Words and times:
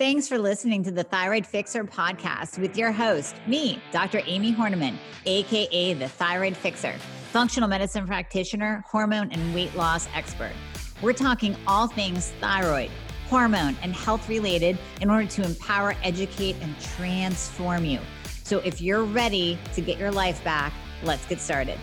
Thanks 0.00 0.26
for 0.26 0.38
listening 0.38 0.82
to 0.84 0.90
the 0.90 1.04
Thyroid 1.04 1.46
Fixer 1.46 1.84
podcast 1.84 2.58
with 2.58 2.74
your 2.74 2.90
host, 2.90 3.36
me, 3.46 3.82
Dr. 3.92 4.22
Amie 4.26 4.50
Hornaman, 4.50 4.96
AKA 5.26 5.92
the 5.92 6.08
Thyroid 6.08 6.56
Fixer, 6.56 6.94
functional 7.32 7.68
medicine 7.68 8.06
practitioner, 8.06 8.82
hormone 8.88 9.30
and 9.30 9.54
weight 9.54 9.74
loss 9.76 10.08
expert. 10.14 10.54
We're 11.02 11.12
talking 11.12 11.54
all 11.66 11.86
things 11.86 12.32
thyroid, 12.40 12.90
hormone, 13.28 13.76
and 13.82 13.92
health 13.92 14.26
related 14.26 14.78
in 15.02 15.10
order 15.10 15.26
to 15.26 15.42
empower, 15.42 15.94
educate, 16.02 16.56
and 16.62 16.74
transform 16.80 17.84
you. 17.84 18.00
So 18.24 18.60
if 18.60 18.80
you're 18.80 19.04
ready 19.04 19.58
to 19.74 19.82
get 19.82 19.98
your 19.98 20.12
life 20.12 20.42
back, 20.42 20.72
let's 21.02 21.26
get 21.26 21.40
started. 21.40 21.78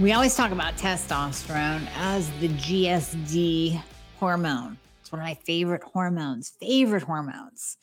We 0.00 0.10
always 0.10 0.34
talk 0.34 0.50
about 0.50 0.76
testosterone 0.76 1.86
as 1.94 2.28
the 2.40 2.48
GSD 2.48 3.80
hormone 4.18 4.76
one 5.12 5.20
of 5.20 5.26
my 5.26 5.34
favorite 5.34 5.84
hormones, 5.84 6.54
favorite 6.58 7.02
hormones. 7.02 7.76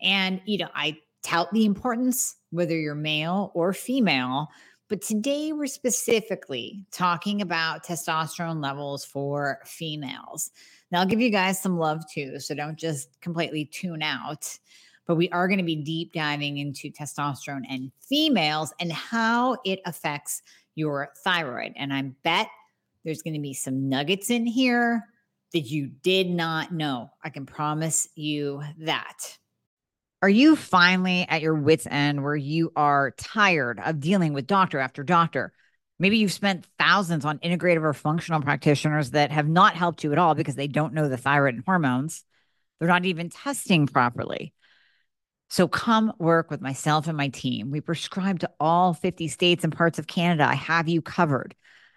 And, 0.00 0.40
you 0.46 0.58
know, 0.58 0.70
I 0.74 0.96
tout 1.22 1.52
the 1.52 1.66
importance, 1.66 2.36
whether 2.50 2.76
you're 2.76 2.94
male 2.94 3.52
or 3.54 3.72
female. 3.72 4.48
But 4.88 5.02
today 5.02 5.52
we're 5.52 5.66
specifically 5.66 6.84
talking 6.90 7.42
about 7.42 7.84
testosterone 7.84 8.62
levels 8.62 9.04
for 9.04 9.60
females. 9.64 10.50
Now, 10.90 11.00
I'll 11.00 11.06
give 11.06 11.20
you 11.20 11.30
guys 11.30 11.60
some 11.60 11.78
love 11.78 12.02
too. 12.12 12.40
So 12.40 12.54
don't 12.54 12.78
just 12.78 13.20
completely 13.20 13.66
tune 13.66 14.02
out. 14.02 14.58
But 15.06 15.16
we 15.16 15.28
are 15.30 15.48
going 15.48 15.58
to 15.58 15.64
be 15.64 15.76
deep 15.76 16.12
diving 16.12 16.58
into 16.58 16.90
testosterone 16.90 17.64
and 17.68 17.92
females 18.00 18.72
and 18.80 18.92
how 18.92 19.58
it 19.64 19.80
affects 19.84 20.42
your 20.74 21.10
thyroid. 21.24 21.72
And 21.76 21.92
I 21.92 22.02
bet 22.22 22.48
there's 23.04 23.22
going 23.22 23.34
to 23.34 23.40
be 23.40 23.52
some 23.52 23.88
nuggets 23.88 24.30
in 24.30 24.46
here 24.46 25.04
that 25.52 25.60
you 25.60 25.86
did 25.86 26.28
not 26.28 26.72
know. 26.72 27.10
I 27.22 27.30
can 27.30 27.46
promise 27.46 28.08
you 28.14 28.62
that. 28.80 29.38
Are 30.22 30.28
you 30.28 30.54
finally 30.54 31.26
at 31.28 31.42
your 31.42 31.54
wits' 31.54 31.86
end 31.90 32.22
where 32.22 32.36
you 32.36 32.72
are 32.76 33.10
tired 33.18 33.80
of 33.80 34.00
dealing 34.00 34.32
with 34.32 34.46
doctor 34.46 34.78
after 34.78 35.02
doctor? 35.02 35.52
Maybe 35.98 36.18
you've 36.18 36.32
spent 36.32 36.66
thousands 36.78 37.24
on 37.24 37.38
integrative 37.38 37.82
or 37.82 37.92
functional 37.92 38.40
practitioners 38.40 39.10
that 39.10 39.30
have 39.30 39.48
not 39.48 39.74
helped 39.74 40.04
you 40.04 40.12
at 40.12 40.18
all 40.18 40.34
because 40.34 40.54
they 40.54 40.68
don't 40.68 40.94
know 40.94 41.08
the 41.08 41.16
thyroid 41.16 41.54
and 41.54 41.64
hormones. 41.64 42.24
They're 42.78 42.88
not 42.88 43.04
even 43.04 43.30
testing 43.30 43.86
properly. 43.86 44.54
So 45.50 45.68
come 45.68 46.12
work 46.18 46.50
with 46.50 46.60
myself 46.60 47.08
and 47.08 47.16
my 47.16 47.28
team. 47.28 47.70
We 47.70 47.80
prescribe 47.80 48.40
to 48.40 48.50
all 48.58 48.94
50 48.94 49.28
states 49.28 49.64
and 49.64 49.76
parts 49.76 49.98
of 49.98 50.06
Canada. 50.06 50.48
I 50.48 50.54
have 50.54 50.88
you 50.88 51.02
covered. 51.02 51.54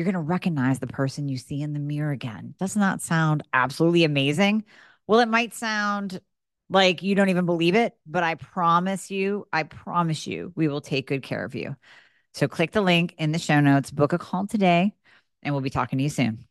you're 0.00 0.10
going 0.10 0.14
to 0.14 0.20
recognize 0.20 0.78
the 0.78 0.86
person 0.86 1.28
you 1.28 1.36
see 1.36 1.60
in 1.60 1.74
the 1.74 1.78
mirror 1.78 2.10
again. 2.10 2.54
Does 2.58 2.74
not 2.74 3.00
that 3.00 3.02
sound 3.02 3.42
absolutely 3.52 4.04
amazing. 4.04 4.64
Well, 5.06 5.20
it 5.20 5.28
might 5.28 5.52
sound 5.52 6.22
like 6.70 7.02
you 7.02 7.14
don't 7.14 7.28
even 7.28 7.44
believe 7.44 7.74
it, 7.74 7.92
but 8.06 8.22
I 8.22 8.36
promise 8.36 9.10
you, 9.10 9.46
I 9.52 9.64
promise 9.64 10.26
you, 10.26 10.54
we 10.56 10.68
will 10.68 10.80
take 10.80 11.06
good 11.06 11.22
care 11.22 11.44
of 11.44 11.54
you. 11.54 11.76
So 12.32 12.48
click 12.48 12.72
the 12.72 12.80
link 12.80 13.14
in 13.18 13.32
the 13.32 13.38
show 13.38 13.60
notes, 13.60 13.90
book 13.90 14.14
a 14.14 14.18
call 14.18 14.46
today, 14.46 14.94
and 15.42 15.54
we'll 15.54 15.60
be 15.60 15.68
talking 15.68 15.98
to 15.98 16.02
you 16.02 16.08
soon. 16.08 16.46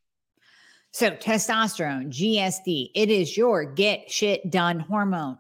So, 0.91 1.09
testosterone, 1.09 2.09
GSD, 2.09 2.91
it 2.93 3.09
is 3.09 3.35
your 3.35 3.65
get 3.65 4.11
shit 4.11 4.51
done 4.51 4.79
hormone. 4.79 5.39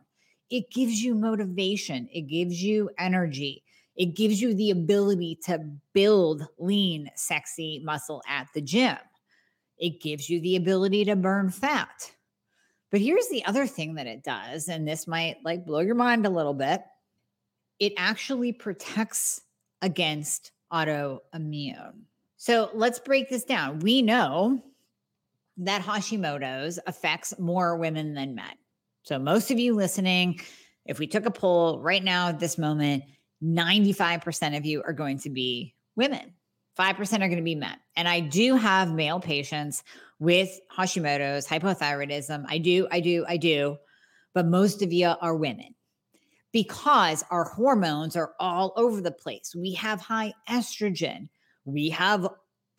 It 0.49 0.71
gives 0.71 0.99
you 0.99 1.13
motivation, 1.13 2.09
it 2.11 2.21
gives 2.21 2.59
you 2.59 2.89
energy. 2.97 3.63
It 3.99 4.15
gives 4.15 4.41
you 4.41 4.53
the 4.53 4.71
ability 4.71 5.39
to 5.43 5.59
build 5.93 6.47
lean, 6.57 7.11
sexy 7.15 7.81
muscle 7.83 8.23
at 8.29 8.47
the 8.55 8.61
gym. 8.61 8.97
It 9.77 10.01
gives 10.01 10.29
you 10.29 10.39
the 10.39 10.55
ability 10.55 11.03
to 11.05 11.17
burn 11.17 11.49
fat. 11.49 12.09
But 12.91 13.01
here's 13.01 13.27
the 13.27 13.43
other 13.45 13.67
thing 13.67 13.95
that 13.95 14.07
it 14.07 14.23
does, 14.23 14.69
and 14.69 14.87
this 14.87 15.05
might 15.05 15.35
like 15.43 15.65
blow 15.65 15.81
your 15.81 15.95
mind 15.95 16.25
a 16.25 16.29
little 16.29 16.53
bit. 16.53 16.81
It 17.79 17.91
actually 17.97 18.53
protects 18.53 19.41
against 19.81 20.53
autoimmune. 20.71 22.03
So 22.37 22.69
let's 22.73 22.99
break 22.99 23.29
this 23.29 23.43
down. 23.43 23.79
We 23.79 24.01
know 24.01 24.63
that 25.57 25.81
Hashimoto's 25.81 26.79
affects 26.87 27.37
more 27.37 27.75
women 27.75 28.13
than 28.13 28.33
men. 28.33 28.53
So, 29.03 29.19
most 29.19 29.51
of 29.51 29.59
you 29.59 29.75
listening, 29.75 30.39
if 30.85 30.99
we 30.99 31.07
took 31.07 31.25
a 31.25 31.31
poll 31.31 31.81
right 31.81 32.03
now 32.03 32.29
at 32.29 32.39
this 32.39 32.57
moment, 32.57 33.03
95% 33.43 34.57
of 34.57 34.65
you 34.65 34.83
are 34.83 34.93
going 34.93 35.19
to 35.19 35.29
be 35.29 35.75
women. 35.95 36.33
5% 36.77 36.99
are 36.99 37.27
going 37.27 37.35
to 37.35 37.41
be 37.41 37.55
men. 37.55 37.75
And 37.95 38.07
I 38.07 38.21
do 38.21 38.55
have 38.55 38.93
male 38.93 39.19
patients 39.19 39.83
with 40.19 40.59
Hashimoto's, 40.75 41.47
hypothyroidism. 41.47 42.45
I 42.47 42.57
do, 42.57 42.87
I 42.91 42.99
do, 42.99 43.25
I 43.27 43.37
do. 43.37 43.77
But 44.33 44.45
most 44.45 44.81
of 44.81 44.93
you 44.93 45.13
are 45.21 45.35
women 45.35 45.75
because 46.51 47.23
our 47.29 47.43
hormones 47.43 48.15
are 48.15 48.33
all 48.39 48.73
over 48.75 49.01
the 49.01 49.11
place. 49.11 49.53
We 49.55 49.73
have 49.73 49.99
high 49.99 50.33
estrogen, 50.49 51.29
we 51.65 51.89
have 51.89 52.27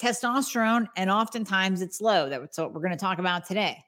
testosterone, 0.01 0.87
and 0.97 1.11
oftentimes 1.11 1.83
it's 1.83 2.01
low. 2.01 2.29
That's 2.29 2.59
what 2.59 2.73
we're 2.73 2.81
going 2.81 2.93
to 2.93 2.97
talk 2.97 3.19
about 3.19 3.47
today. 3.47 3.79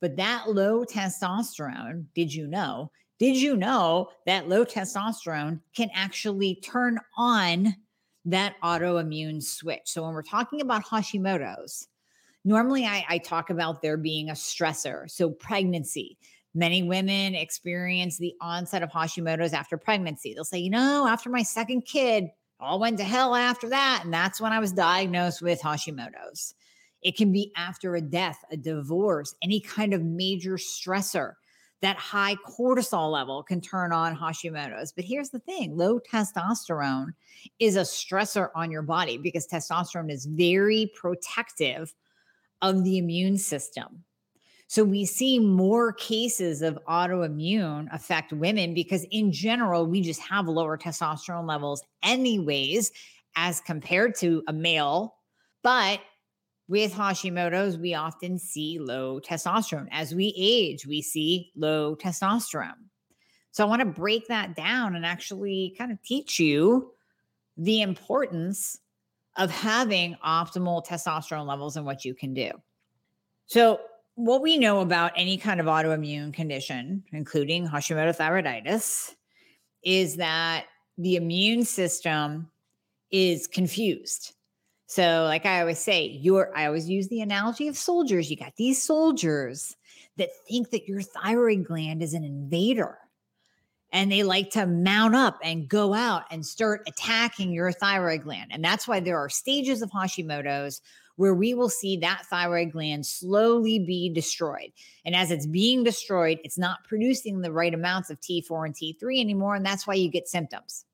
But 0.00 0.16
that 0.16 0.50
low 0.50 0.84
testosterone, 0.84 2.06
did 2.14 2.34
you 2.34 2.46
know, 2.46 2.90
did 3.18 3.36
you 3.36 3.56
know 3.56 4.10
that 4.26 4.48
low 4.48 4.64
testosterone 4.64 5.60
can 5.74 5.88
actually 5.94 6.56
turn 6.56 6.98
on 7.16 7.76
that 8.24 8.56
autoimmune 8.62 9.42
switch? 9.42 9.82
So, 9.84 10.02
when 10.02 10.14
we're 10.14 10.22
talking 10.22 10.60
about 10.60 10.84
Hashimoto's, 10.84 11.88
normally 12.44 12.84
I, 12.84 13.04
I 13.08 13.18
talk 13.18 13.50
about 13.50 13.82
there 13.82 13.96
being 13.96 14.30
a 14.30 14.34
stressor. 14.34 15.10
So, 15.10 15.30
pregnancy. 15.30 16.18
Many 16.56 16.84
women 16.84 17.34
experience 17.34 18.16
the 18.16 18.34
onset 18.40 18.84
of 18.84 18.90
Hashimoto's 18.90 19.52
after 19.52 19.76
pregnancy. 19.76 20.34
They'll 20.34 20.44
say, 20.44 20.58
you 20.58 20.70
know, 20.70 21.06
after 21.08 21.28
my 21.28 21.42
second 21.42 21.82
kid, 21.82 22.28
all 22.60 22.78
went 22.78 22.98
to 22.98 23.04
hell 23.04 23.34
after 23.34 23.68
that. 23.70 24.02
And 24.04 24.14
that's 24.14 24.40
when 24.40 24.52
I 24.52 24.60
was 24.60 24.72
diagnosed 24.72 25.42
with 25.42 25.60
Hashimoto's. 25.60 26.54
It 27.02 27.16
can 27.16 27.32
be 27.32 27.52
after 27.56 27.96
a 27.96 28.00
death, 28.00 28.38
a 28.52 28.56
divorce, 28.56 29.34
any 29.42 29.60
kind 29.60 29.92
of 29.92 30.02
major 30.02 30.52
stressor 30.52 31.34
that 31.84 31.96
high 31.96 32.36
cortisol 32.46 33.10
level 33.12 33.42
can 33.42 33.60
turn 33.60 33.92
on 33.92 34.16
Hashimoto's. 34.16 34.92
But 34.92 35.04
here's 35.04 35.30
the 35.30 35.38
thing 35.40 35.76
low 35.76 36.00
testosterone 36.00 37.08
is 37.58 37.76
a 37.76 37.80
stressor 37.80 38.48
on 38.54 38.70
your 38.70 38.82
body 38.82 39.18
because 39.18 39.46
testosterone 39.46 40.10
is 40.10 40.24
very 40.24 40.90
protective 40.94 41.94
of 42.62 42.84
the 42.84 42.98
immune 42.98 43.36
system. 43.36 44.04
So 44.66 44.82
we 44.82 45.04
see 45.04 45.38
more 45.38 45.92
cases 45.92 46.62
of 46.62 46.78
autoimmune 46.88 47.86
affect 47.92 48.32
women 48.32 48.72
because, 48.72 49.04
in 49.10 49.30
general, 49.30 49.86
we 49.86 50.00
just 50.00 50.20
have 50.22 50.48
lower 50.48 50.78
testosterone 50.78 51.46
levels, 51.46 51.82
anyways, 52.02 52.90
as 53.36 53.60
compared 53.60 54.14
to 54.16 54.42
a 54.48 54.52
male. 54.52 55.16
But 55.62 56.00
with 56.68 56.92
Hashimoto's, 56.92 57.76
we 57.76 57.94
often 57.94 58.38
see 58.38 58.78
low 58.78 59.20
testosterone. 59.20 59.88
As 59.90 60.14
we 60.14 60.34
age, 60.36 60.86
we 60.86 61.02
see 61.02 61.52
low 61.56 61.94
testosterone. 61.94 62.88
So 63.50 63.64
I 63.64 63.68
want 63.68 63.80
to 63.80 63.86
break 63.86 64.26
that 64.28 64.56
down 64.56 64.96
and 64.96 65.04
actually 65.04 65.74
kind 65.78 65.92
of 65.92 66.02
teach 66.02 66.40
you 66.40 66.92
the 67.56 67.82
importance 67.82 68.80
of 69.36 69.50
having 69.50 70.16
optimal 70.24 70.84
testosterone 70.84 71.46
levels 71.46 71.76
and 71.76 71.84
what 71.84 72.04
you 72.04 72.14
can 72.14 72.34
do. 72.34 72.50
So, 73.46 73.80
what 74.16 74.42
we 74.42 74.58
know 74.58 74.80
about 74.80 75.10
any 75.16 75.36
kind 75.36 75.58
of 75.58 75.66
autoimmune 75.66 76.32
condition, 76.32 77.02
including 77.12 77.66
Hashimoto 77.66 78.16
thyroiditis, 78.16 79.12
is 79.82 80.16
that 80.16 80.66
the 80.98 81.16
immune 81.16 81.64
system 81.64 82.48
is 83.10 83.48
confused. 83.48 84.33
So, 84.94 85.24
like 85.24 85.44
I 85.44 85.60
always 85.60 85.80
say, 85.80 86.06
you're, 86.06 86.56
I 86.56 86.66
always 86.66 86.88
use 86.88 87.08
the 87.08 87.20
analogy 87.20 87.66
of 87.66 87.76
soldiers. 87.76 88.30
You 88.30 88.36
got 88.36 88.54
these 88.54 88.80
soldiers 88.80 89.74
that 90.18 90.28
think 90.48 90.70
that 90.70 90.86
your 90.86 91.02
thyroid 91.02 91.64
gland 91.64 92.00
is 92.00 92.14
an 92.14 92.22
invader 92.22 92.98
and 93.90 94.12
they 94.12 94.22
like 94.22 94.50
to 94.50 94.66
mount 94.66 95.16
up 95.16 95.40
and 95.42 95.68
go 95.68 95.94
out 95.94 96.22
and 96.30 96.46
start 96.46 96.82
attacking 96.86 97.50
your 97.50 97.72
thyroid 97.72 98.22
gland. 98.22 98.52
And 98.52 98.64
that's 98.64 98.86
why 98.86 99.00
there 99.00 99.18
are 99.18 99.28
stages 99.28 99.82
of 99.82 99.90
Hashimoto's 99.90 100.80
where 101.16 101.34
we 101.34 101.54
will 101.54 101.68
see 101.68 101.96
that 101.96 102.26
thyroid 102.26 102.70
gland 102.70 103.04
slowly 103.04 103.80
be 103.80 104.08
destroyed. 104.14 104.70
And 105.04 105.16
as 105.16 105.32
it's 105.32 105.46
being 105.46 105.82
destroyed, 105.82 106.38
it's 106.44 106.56
not 106.56 106.84
producing 106.84 107.40
the 107.40 107.50
right 107.50 107.74
amounts 107.74 108.10
of 108.10 108.20
T4 108.20 108.66
and 108.66 108.74
T3 108.76 109.18
anymore. 109.18 109.56
And 109.56 109.66
that's 109.66 109.88
why 109.88 109.94
you 109.94 110.08
get 110.08 110.28
symptoms. 110.28 110.84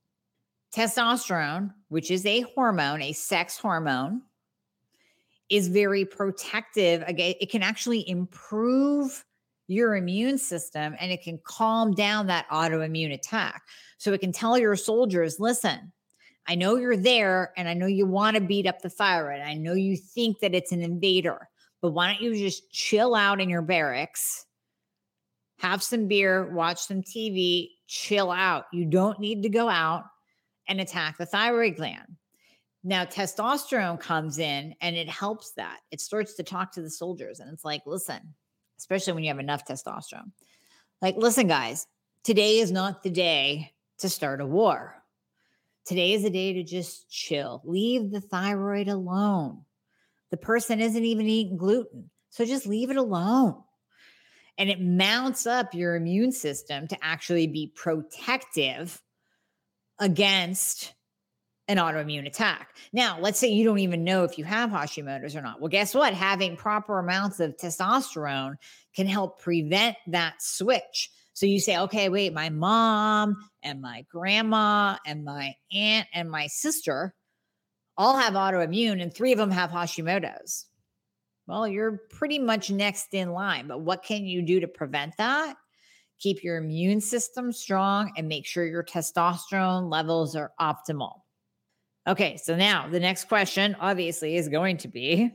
Testosterone, 0.75 1.72
which 1.88 2.11
is 2.11 2.25
a 2.26 2.43
hormone, 2.43 3.02
a 3.02 3.12
sex 3.12 3.58
hormone, 3.58 4.22
is 5.49 5.69
very 5.69 6.05
protective. 6.05 7.02
Again, 7.06 7.34
it 7.40 7.50
can 7.50 7.62
actually 7.62 8.08
improve 8.08 9.25
your 9.67 9.96
immune 9.96 10.38
system 10.38 10.96
and 10.99 11.12
it 11.12 11.22
can 11.22 11.38
calm 11.44 11.93
down 11.93 12.26
that 12.26 12.49
autoimmune 12.50 13.12
attack. 13.12 13.62
So 13.99 14.12
it 14.12 14.20
can 14.20 14.32
tell 14.32 14.58
your 14.58 14.76
soldiers, 14.76 15.38
listen, 15.38 15.93
I 16.49 16.55
know 16.55 16.76
you're 16.76 16.96
there 16.96 17.52
and 17.56 17.69
I 17.69 17.75
know 17.75 17.87
you 17.87 18.06
want 18.06 18.34
to 18.34 18.40
beat 18.40 18.67
up 18.67 18.81
the 18.81 18.90
thyroid. 18.90 19.40
I 19.40 19.55
know 19.55 19.75
you 19.75 19.96
think 19.96 20.40
that 20.40 20.55
it's 20.55 20.72
an 20.72 20.82
invader, 20.82 21.49
but 21.82 21.90
why 21.90 22.12
don't 22.12 22.22
you 22.22 22.37
just 22.37 22.70
chill 22.72 23.14
out 23.14 23.40
in 23.40 23.49
your 23.49 23.62
barracks, 23.62 24.46
have 25.58 25.82
some 25.82 26.08
beer, 26.08 26.52
watch 26.52 26.78
some 26.78 27.02
TV, 27.02 27.69
chill 27.87 28.31
out. 28.31 28.64
You 28.72 28.87
don't 28.87 29.20
need 29.20 29.43
to 29.43 29.49
go 29.49 29.69
out 29.69 30.05
and 30.70 30.81
attack 30.81 31.19
the 31.19 31.26
thyroid 31.26 31.76
gland. 31.76 32.17
Now, 32.82 33.05
testosterone 33.05 34.00
comes 34.00 34.38
in 34.38 34.75
and 34.81 34.96
it 34.96 35.08
helps 35.08 35.52
that. 35.55 35.81
It 35.90 36.00
starts 36.00 36.34
to 36.34 36.43
talk 36.43 36.72
to 36.72 36.81
the 36.81 36.88
soldiers 36.88 37.40
and 37.40 37.52
it's 37.52 37.64
like, 37.64 37.82
listen, 37.84 38.34
especially 38.78 39.12
when 39.12 39.25
you 39.25 39.28
have 39.28 39.40
enough 39.40 39.67
testosterone. 39.67 40.31
Like, 41.02 41.17
listen, 41.17 41.49
guys, 41.49 41.87
today 42.25 42.61
is 42.61 42.70
not 42.70 43.02
the 43.02 43.11
day 43.11 43.72
to 43.99 44.08
start 44.08 44.40
a 44.40 44.46
war. 44.46 44.94
Today 45.84 46.12
is 46.12 46.22
the 46.22 46.31
day 46.31 46.55
to 46.55 46.62
just 46.62 47.11
chill. 47.11 47.61
Leave 47.64 48.12
the 48.12 48.20
thyroid 48.20 48.88
alone. 48.88 49.64
The 50.31 50.37
person 50.37 50.81
isn't 50.81 51.05
even 51.05 51.26
eating 51.26 51.56
gluten. 51.56 52.11
So 52.31 52.44
just 52.44 52.67
leave 52.67 52.90
it 52.90 52.96
alone. 52.96 53.56
And 54.56 54.70
it 54.70 54.81
mounts 54.81 55.46
up 55.46 55.75
your 55.75 55.96
immune 55.96 56.32
system 56.32 56.87
to 56.88 56.99
actually 57.02 57.49
be 57.49 57.72
protective 57.75 59.02
against 60.00 60.94
an 61.69 61.76
autoimmune 61.76 62.26
attack. 62.26 62.76
Now, 62.93 63.19
let's 63.20 63.38
say 63.38 63.49
you 63.49 63.64
don't 63.64 63.79
even 63.79 64.02
know 64.02 64.25
if 64.25 64.38
you 64.38 64.44
have 64.44 64.70
Hashimoto's 64.70 65.37
or 65.37 65.43
not. 65.43 65.61
Well, 65.61 65.69
guess 65.69 65.94
what? 65.94 66.14
Having 66.14 66.56
proper 66.56 66.99
amounts 66.99 67.38
of 67.38 67.56
testosterone 67.56 68.56
can 68.97 69.06
help 69.06 69.41
prevent 69.41 69.97
that 70.08 70.43
switch. 70.43 71.11
So 71.32 71.47
you 71.47 71.61
say, 71.61 71.79
okay, 71.79 72.08
wait, 72.08 72.32
my 72.32 72.50
mom 72.50 73.37
and 73.62 73.81
my 73.81 74.05
grandma 74.11 74.97
and 75.06 75.25
my 75.25 75.55
aunt 75.73 76.08
and 76.12 76.29
my 76.29 76.49
sister 76.49 77.14
all 77.96 78.17
have 78.17 78.32
autoimmune, 78.32 79.00
and 79.00 79.14
three 79.14 79.31
of 79.31 79.38
them 79.38 79.50
have 79.50 79.70
Hashimoto's. 79.70 80.67
Well, 81.46 81.69
you're 81.69 82.00
pretty 82.11 82.38
much 82.38 82.70
next 82.70 83.14
in 83.14 83.32
line. 83.32 83.69
But 83.69 83.81
what 83.81 84.03
can 84.03 84.25
you 84.25 84.43
do 84.43 84.61
to 84.61 84.69
prevent 84.69 85.17
that? 85.19 85.56
Keep 86.20 86.44
your 86.44 86.58
immune 86.58 87.00
system 87.00 87.50
strong 87.50 88.12
and 88.17 88.28
make 88.28 88.46
sure 88.46 88.67
your 88.67 88.84
testosterone 88.84 89.90
levels 89.90 90.37
are 90.37 90.52
optimal. 90.61 91.20
Okay, 92.06 92.37
so 92.37 92.55
now 92.55 92.88
the 92.88 93.00
next 93.00 93.25
question 93.25 93.76
obviously 93.81 94.37
is 94.37 94.49
going 94.49 94.76
to 94.78 94.88
be 94.88 95.32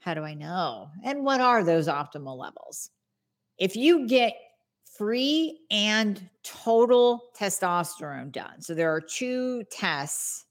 how 0.00 0.12
do 0.12 0.22
I 0.22 0.34
know? 0.34 0.90
And 1.02 1.24
what 1.24 1.40
are 1.40 1.64
those 1.64 1.88
optimal 1.88 2.38
levels? 2.38 2.90
If 3.58 3.74
you 3.74 4.06
get 4.06 4.34
free 4.98 5.60
and 5.70 6.28
total 6.42 7.22
testosterone 7.38 8.30
done, 8.30 8.60
so 8.60 8.74
there 8.74 8.94
are 8.94 9.00
two 9.00 9.64
tests 9.70 10.44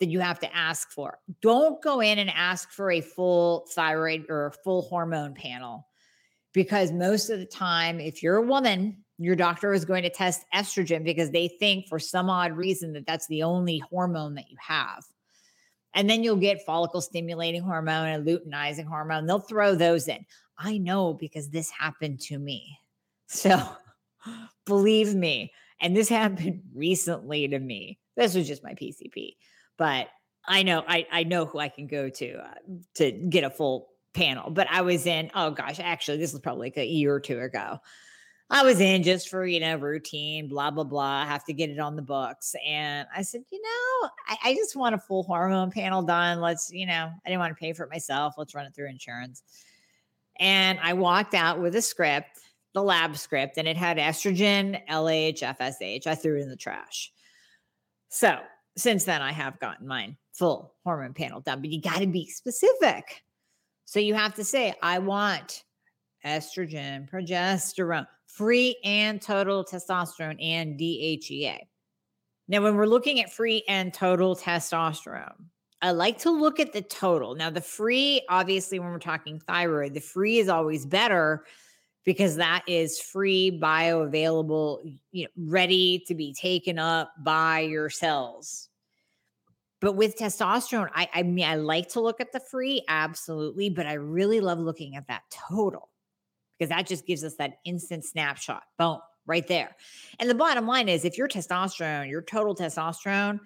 that 0.00 0.10
you 0.10 0.20
have 0.20 0.38
to 0.40 0.54
ask 0.54 0.90
for. 0.90 1.18
Don't 1.40 1.80
go 1.82 2.00
in 2.00 2.18
and 2.18 2.28
ask 2.28 2.70
for 2.72 2.90
a 2.90 3.00
full 3.00 3.66
thyroid 3.70 4.26
or 4.28 4.52
full 4.62 4.82
hormone 4.82 5.32
panel 5.32 5.86
because 6.54 6.90
most 6.92 7.28
of 7.28 7.38
the 7.38 7.44
time, 7.44 8.00
if 8.00 8.22
you're 8.22 8.36
a 8.36 8.42
woman 8.42 9.04
your 9.18 9.36
doctor 9.36 9.72
is 9.72 9.84
going 9.84 10.02
to 10.02 10.10
test 10.10 10.44
estrogen 10.54 11.04
because 11.04 11.30
they 11.30 11.48
think 11.48 11.86
for 11.88 11.98
some 11.98 12.28
odd 12.28 12.52
reason 12.52 12.92
that 12.92 13.06
that's 13.06 13.26
the 13.28 13.42
only 13.42 13.78
hormone 13.78 14.34
that 14.34 14.50
you 14.50 14.56
have. 14.60 15.04
And 15.94 16.10
then 16.10 16.24
you'll 16.24 16.36
get 16.36 16.66
follicle 16.66 17.00
stimulating 17.00 17.62
hormone 17.62 18.08
and 18.08 18.26
luteinizing 18.26 18.86
hormone. 18.86 19.26
They'll 19.26 19.38
throw 19.38 19.76
those 19.76 20.08
in. 20.08 20.26
I 20.58 20.78
know 20.78 21.14
because 21.14 21.50
this 21.50 21.70
happened 21.70 22.20
to 22.22 22.38
me. 22.38 22.76
So 23.28 23.62
believe 24.66 25.14
me, 25.14 25.52
and 25.80 25.96
this 25.96 26.08
happened 26.08 26.62
recently 26.74 27.46
to 27.48 27.58
me. 27.58 27.98
This 28.16 28.34
was 28.34 28.48
just 28.48 28.64
my 28.64 28.74
PCP, 28.74 29.36
but 29.76 30.08
I 30.46 30.62
know 30.62 30.84
I, 30.86 31.06
I 31.10 31.24
know 31.24 31.46
who 31.46 31.58
I 31.58 31.68
can 31.68 31.86
go 31.86 32.08
to 32.08 32.34
uh, 32.34 32.54
to 32.96 33.10
get 33.10 33.44
a 33.44 33.50
full 33.50 33.88
panel. 34.14 34.50
But 34.50 34.68
I 34.70 34.82
was 34.82 35.06
in, 35.06 35.30
oh 35.34 35.50
gosh, 35.50 35.80
actually, 35.80 36.18
this 36.18 36.32
was 36.32 36.40
probably 36.40 36.68
like 36.68 36.78
a 36.78 36.86
year 36.86 37.14
or 37.14 37.20
two 37.20 37.38
ago. 37.40 37.78
I 38.50 38.62
was 38.62 38.80
in 38.80 39.02
just 39.02 39.28
for, 39.28 39.46
you 39.46 39.58
know, 39.58 39.76
routine, 39.76 40.48
blah, 40.48 40.70
blah, 40.70 40.84
blah. 40.84 41.22
I 41.22 41.24
have 41.24 41.44
to 41.46 41.52
get 41.52 41.70
it 41.70 41.78
on 41.78 41.96
the 41.96 42.02
books. 42.02 42.54
And 42.64 43.08
I 43.14 43.22
said, 43.22 43.42
you 43.50 43.60
know, 43.60 44.08
I, 44.28 44.50
I, 44.50 44.54
just 44.54 44.76
want 44.76 44.94
a 44.94 44.98
full 44.98 45.22
hormone 45.22 45.70
panel 45.70 46.02
done. 46.02 46.40
Let's, 46.40 46.70
you 46.70 46.86
know, 46.86 47.10
I 47.24 47.28
didn't 47.28 47.40
want 47.40 47.52
to 47.52 47.60
pay 47.60 47.72
for 47.72 47.84
it 47.84 47.90
myself. 47.90 48.34
Let's 48.36 48.54
run 48.54 48.66
it 48.66 48.74
through 48.74 48.90
insurance. 48.90 49.42
And 50.38 50.78
I 50.82 50.92
walked 50.92 51.34
out 51.34 51.60
with 51.60 51.74
a 51.74 51.82
script, 51.82 52.40
the 52.74 52.82
lab 52.82 53.16
script, 53.16 53.56
and 53.56 53.66
it 53.66 53.76
had 53.76 53.96
estrogen, 53.96 54.78
LH, 54.88 55.40
FSH. 55.40 56.06
I 56.06 56.14
threw 56.14 56.38
it 56.38 56.42
in 56.42 56.50
the 56.50 56.56
trash. 56.56 57.12
So 58.10 58.38
since 58.76 59.04
then, 59.04 59.22
I 59.22 59.32
have 59.32 59.58
gotten 59.58 59.86
mine 59.86 60.16
full 60.32 60.74
hormone 60.84 61.14
panel 61.14 61.40
done, 61.40 61.60
but 61.60 61.70
you 61.70 61.80
got 61.80 62.00
to 62.00 62.06
be 62.06 62.26
specific. 62.26 63.22
So 63.84 64.00
you 64.00 64.14
have 64.14 64.34
to 64.34 64.44
say, 64.44 64.74
I 64.82 64.98
want 64.98 65.64
estrogen, 66.24 67.08
progesterone, 67.10 68.06
free 68.26 68.76
and 68.84 69.20
total 69.20 69.64
testosterone, 69.64 70.42
and 70.42 70.78
DHEA. 70.78 71.58
Now, 72.48 72.62
when 72.62 72.76
we're 72.76 72.86
looking 72.86 73.20
at 73.20 73.32
free 73.32 73.62
and 73.68 73.92
total 73.92 74.36
testosterone, 74.36 75.46
I 75.80 75.90
like 75.90 76.18
to 76.20 76.30
look 76.30 76.60
at 76.60 76.72
the 76.72 76.82
total. 76.82 77.34
Now, 77.34 77.50
the 77.50 77.60
free, 77.60 78.22
obviously, 78.28 78.78
when 78.78 78.90
we're 78.90 78.98
talking 78.98 79.38
thyroid, 79.40 79.94
the 79.94 80.00
free 80.00 80.38
is 80.38 80.48
always 80.48 80.86
better 80.86 81.44
because 82.04 82.36
that 82.36 82.62
is 82.66 83.00
free, 83.00 83.58
bioavailable, 83.62 84.98
you 85.12 85.24
know, 85.24 85.30
ready 85.36 86.02
to 86.06 86.14
be 86.14 86.34
taken 86.34 86.78
up 86.78 87.12
by 87.22 87.60
your 87.60 87.88
cells. 87.88 88.68
But 89.84 89.96
with 89.96 90.16
testosterone, 90.16 90.88
I, 90.94 91.10
I 91.12 91.22
mean, 91.24 91.44
I 91.44 91.56
like 91.56 91.90
to 91.90 92.00
look 92.00 92.18
at 92.18 92.32
the 92.32 92.40
free, 92.40 92.82
absolutely, 92.88 93.68
but 93.68 93.84
I 93.84 93.92
really 93.92 94.40
love 94.40 94.58
looking 94.58 94.96
at 94.96 95.06
that 95.08 95.24
total 95.30 95.90
because 96.58 96.70
that 96.70 96.86
just 96.86 97.06
gives 97.06 97.22
us 97.22 97.34
that 97.34 97.58
instant 97.66 98.02
snapshot. 98.02 98.62
Boom, 98.78 99.00
right 99.26 99.46
there. 99.46 99.76
And 100.18 100.30
the 100.30 100.34
bottom 100.34 100.66
line 100.66 100.88
is 100.88 101.04
if 101.04 101.18
your 101.18 101.28
testosterone, 101.28 102.08
your 102.08 102.22
total 102.22 102.56
testosterone 102.56 103.40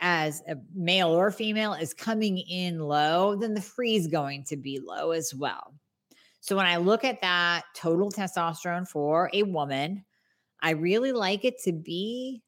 as 0.00 0.42
a 0.48 0.56
male 0.74 1.08
or 1.10 1.30
female 1.30 1.74
is 1.74 1.92
coming 1.92 2.38
in 2.38 2.78
low, 2.78 3.36
then 3.36 3.52
the 3.52 3.60
free 3.60 3.96
is 3.96 4.06
going 4.06 4.44
to 4.44 4.56
be 4.56 4.80
low 4.82 5.10
as 5.10 5.34
well. 5.34 5.74
So 6.40 6.56
when 6.56 6.64
I 6.64 6.78
look 6.78 7.04
at 7.04 7.20
that 7.20 7.64
total 7.76 8.10
testosterone 8.10 8.88
for 8.88 9.28
a 9.34 9.42
woman, 9.42 10.06
I 10.62 10.70
really 10.70 11.12
like 11.12 11.44
it 11.44 11.60
to 11.64 11.72
be. 11.72 12.42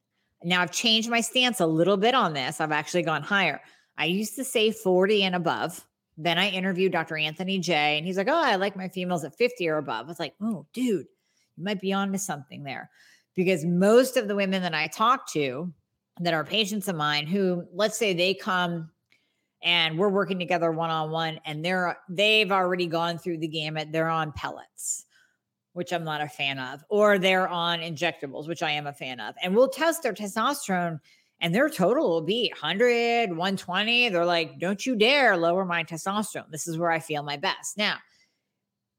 Now 0.44 0.62
I've 0.62 0.72
changed 0.72 1.08
my 1.08 1.20
stance 1.20 1.60
a 1.60 1.66
little 1.66 1.96
bit 1.96 2.14
on 2.14 2.32
this. 2.32 2.60
I've 2.60 2.72
actually 2.72 3.02
gone 3.02 3.22
higher. 3.22 3.60
I 3.96 4.06
used 4.06 4.36
to 4.36 4.44
say 4.44 4.70
40 4.70 5.22
and 5.24 5.34
above. 5.34 5.84
Then 6.18 6.38
I 6.38 6.48
interviewed 6.48 6.92
Dr. 6.92 7.16
Anthony 7.16 7.58
Jay, 7.58 7.98
and 7.98 8.06
he's 8.06 8.16
like, 8.16 8.28
Oh, 8.28 8.42
I 8.42 8.56
like 8.56 8.76
my 8.76 8.88
females 8.88 9.24
at 9.24 9.36
50 9.36 9.68
or 9.68 9.78
above. 9.78 10.06
I 10.06 10.08
was 10.08 10.20
like, 10.20 10.34
Oh, 10.40 10.66
dude, 10.72 11.06
you 11.56 11.64
might 11.64 11.80
be 11.80 11.92
on 11.92 12.12
to 12.12 12.18
something 12.18 12.62
there. 12.62 12.90
Because 13.34 13.64
most 13.64 14.16
of 14.16 14.28
the 14.28 14.36
women 14.36 14.62
that 14.62 14.74
I 14.74 14.86
talk 14.86 15.30
to 15.32 15.72
that 16.20 16.32
are 16.32 16.44
patients 16.44 16.88
of 16.88 16.96
mine 16.96 17.26
who, 17.26 17.66
let's 17.72 17.98
say 17.98 18.14
they 18.14 18.32
come 18.32 18.90
and 19.62 19.98
we're 19.98 20.08
working 20.08 20.38
together 20.38 20.70
one 20.70 20.90
on 20.90 21.10
one 21.10 21.40
and 21.44 21.64
they're 21.64 21.98
they've 22.08 22.52
already 22.52 22.86
gone 22.86 23.18
through 23.18 23.38
the 23.38 23.48
gamut 23.48 23.90
they're 23.90 24.08
on 24.08 24.32
pellets 24.32 25.05
which 25.76 25.92
i'm 25.92 26.04
not 26.04 26.20
a 26.20 26.28
fan 26.28 26.58
of 26.58 26.82
or 26.88 27.18
they're 27.18 27.48
on 27.48 27.80
injectables 27.80 28.48
which 28.48 28.62
i 28.62 28.70
am 28.70 28.86
a 28.86 28.92
fan 28.92 29.20
of 29.20 29.34
and 29.42 29.54
we'll 29.54 29.68
test 29.68 30.02
their 30.02 30.12
testosterone 30.12 30.98
and 31.40 31.54
their 31.54 31.68
total 31.68 32.08
will 32.08 32.22
be 32.22 32.50
100, 32.50 33.28
120. 33.28 34.08
They're 34.08 34.24
like, 34.24 34.58
don't 34.58 34.86
you 34.86 34.96
dare 34.96 35.36
lower 35.36 35.64
my 35.64 35.84
testosterone. 35.84 36.50
This 36.50 36.66
is 36.66 36.78
where 36.78 36.90
I 36.90 36.98
feel 36.98 37.22
my 37.22 37.36
best. 37.36 37.76
Now, 37.76 37.98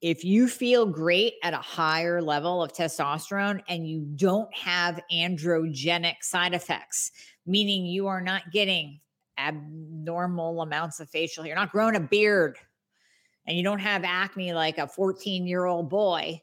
if 0.01 0.23
you 0.23 0.47
feel 0.47 0.85
great 0.85 1.33
at 1.41 1.53
a 1.53 1.57
higher 1.57 2.21
level 2.21 2.61
of 2.61 2.71
testosterone 2.71 3.61
and 3.67 3.87
you 3.87 4.01
don't 4.15 4.53
have 4.55 5.01
androgenic 5.11 6.17
side 6.21 6.53
effects, 6.53 7.11
meaning 7.47 7.85
you 7.85 8.05
are 8.05 8.21
not 8.21 8.51
getting 8.51 8.99
abnormal 9.39 10.61
amounts 10.61 10.99
of 10.99 11.09
facial 11.09 11.43
hair, 11.43 11.49
you're 11.49 11.55
not 11.55 11.71
growing 11.71 11.95
a 11.95 11.99
beard, 11.99 12.57
and 13.47 13.57
you 13.57 13.63
don't 13.63 13.79
have 13.79 14.03
acne 14.03 14.53
like 14.53 14.77
a 14.77 14.87
14 14.87 15.47
year 15.47 15.65
old 15.65 15.89
boy, 15.89 16.39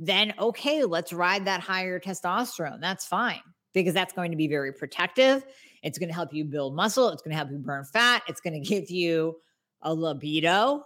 then 0.00 0.32
okay, 0.38 0.84
let's 0.84 1.12
ride 1.12 1.44
that 1.44 1.60
higher 1.60 2.00
testosterone. 2.00 2.80
That's 2.80 3.06
fine 3.06 3.42
because 3.74 3.94
that's 3.94 4.14
going 4.14 4.30
to 4.30 4.36
be 4.36 4.48
very 4.48 4.72
protective. 4.72 5.44
It's 5.82 5.98
going 5.98 6.08
to 6.08 6.14
help 6.14 6.32
you 6.32 6.44
build 6.44 6.74
muscle. 6.74 7.10
It's 7.10 7.22
going 7.22 7.32
to 7.32 7.36
help 7.36 7.50
you 7.50 7.58
burn 7.58 7.84
fat. 7.84 8.22
It's 8.26 8.40
going 8.40 8.54
to 8.62 8.68
give 8.68 8.90
you 8.90 9.36
a 9.82 9.94
libido, 9.94 10.84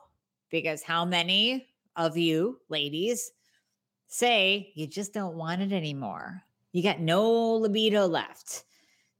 because 0.50 0.82
how 0.82 1.04
many 1.04 1.68
of 1.96 2.16
you 2.16 2.60
ladies 2.68 3.30
say 4.08 4.72
you 4.74 4.86
just 4.86 5.14
don't 5.14 5.36
want 5.36 5.62
it 5.62 5.72
anymore? 5.72 6.42
You 6.72 6.82
got 6.82 7.00
no 7.00 7.52
libido 7.54 8.06
left, 8.06 8.64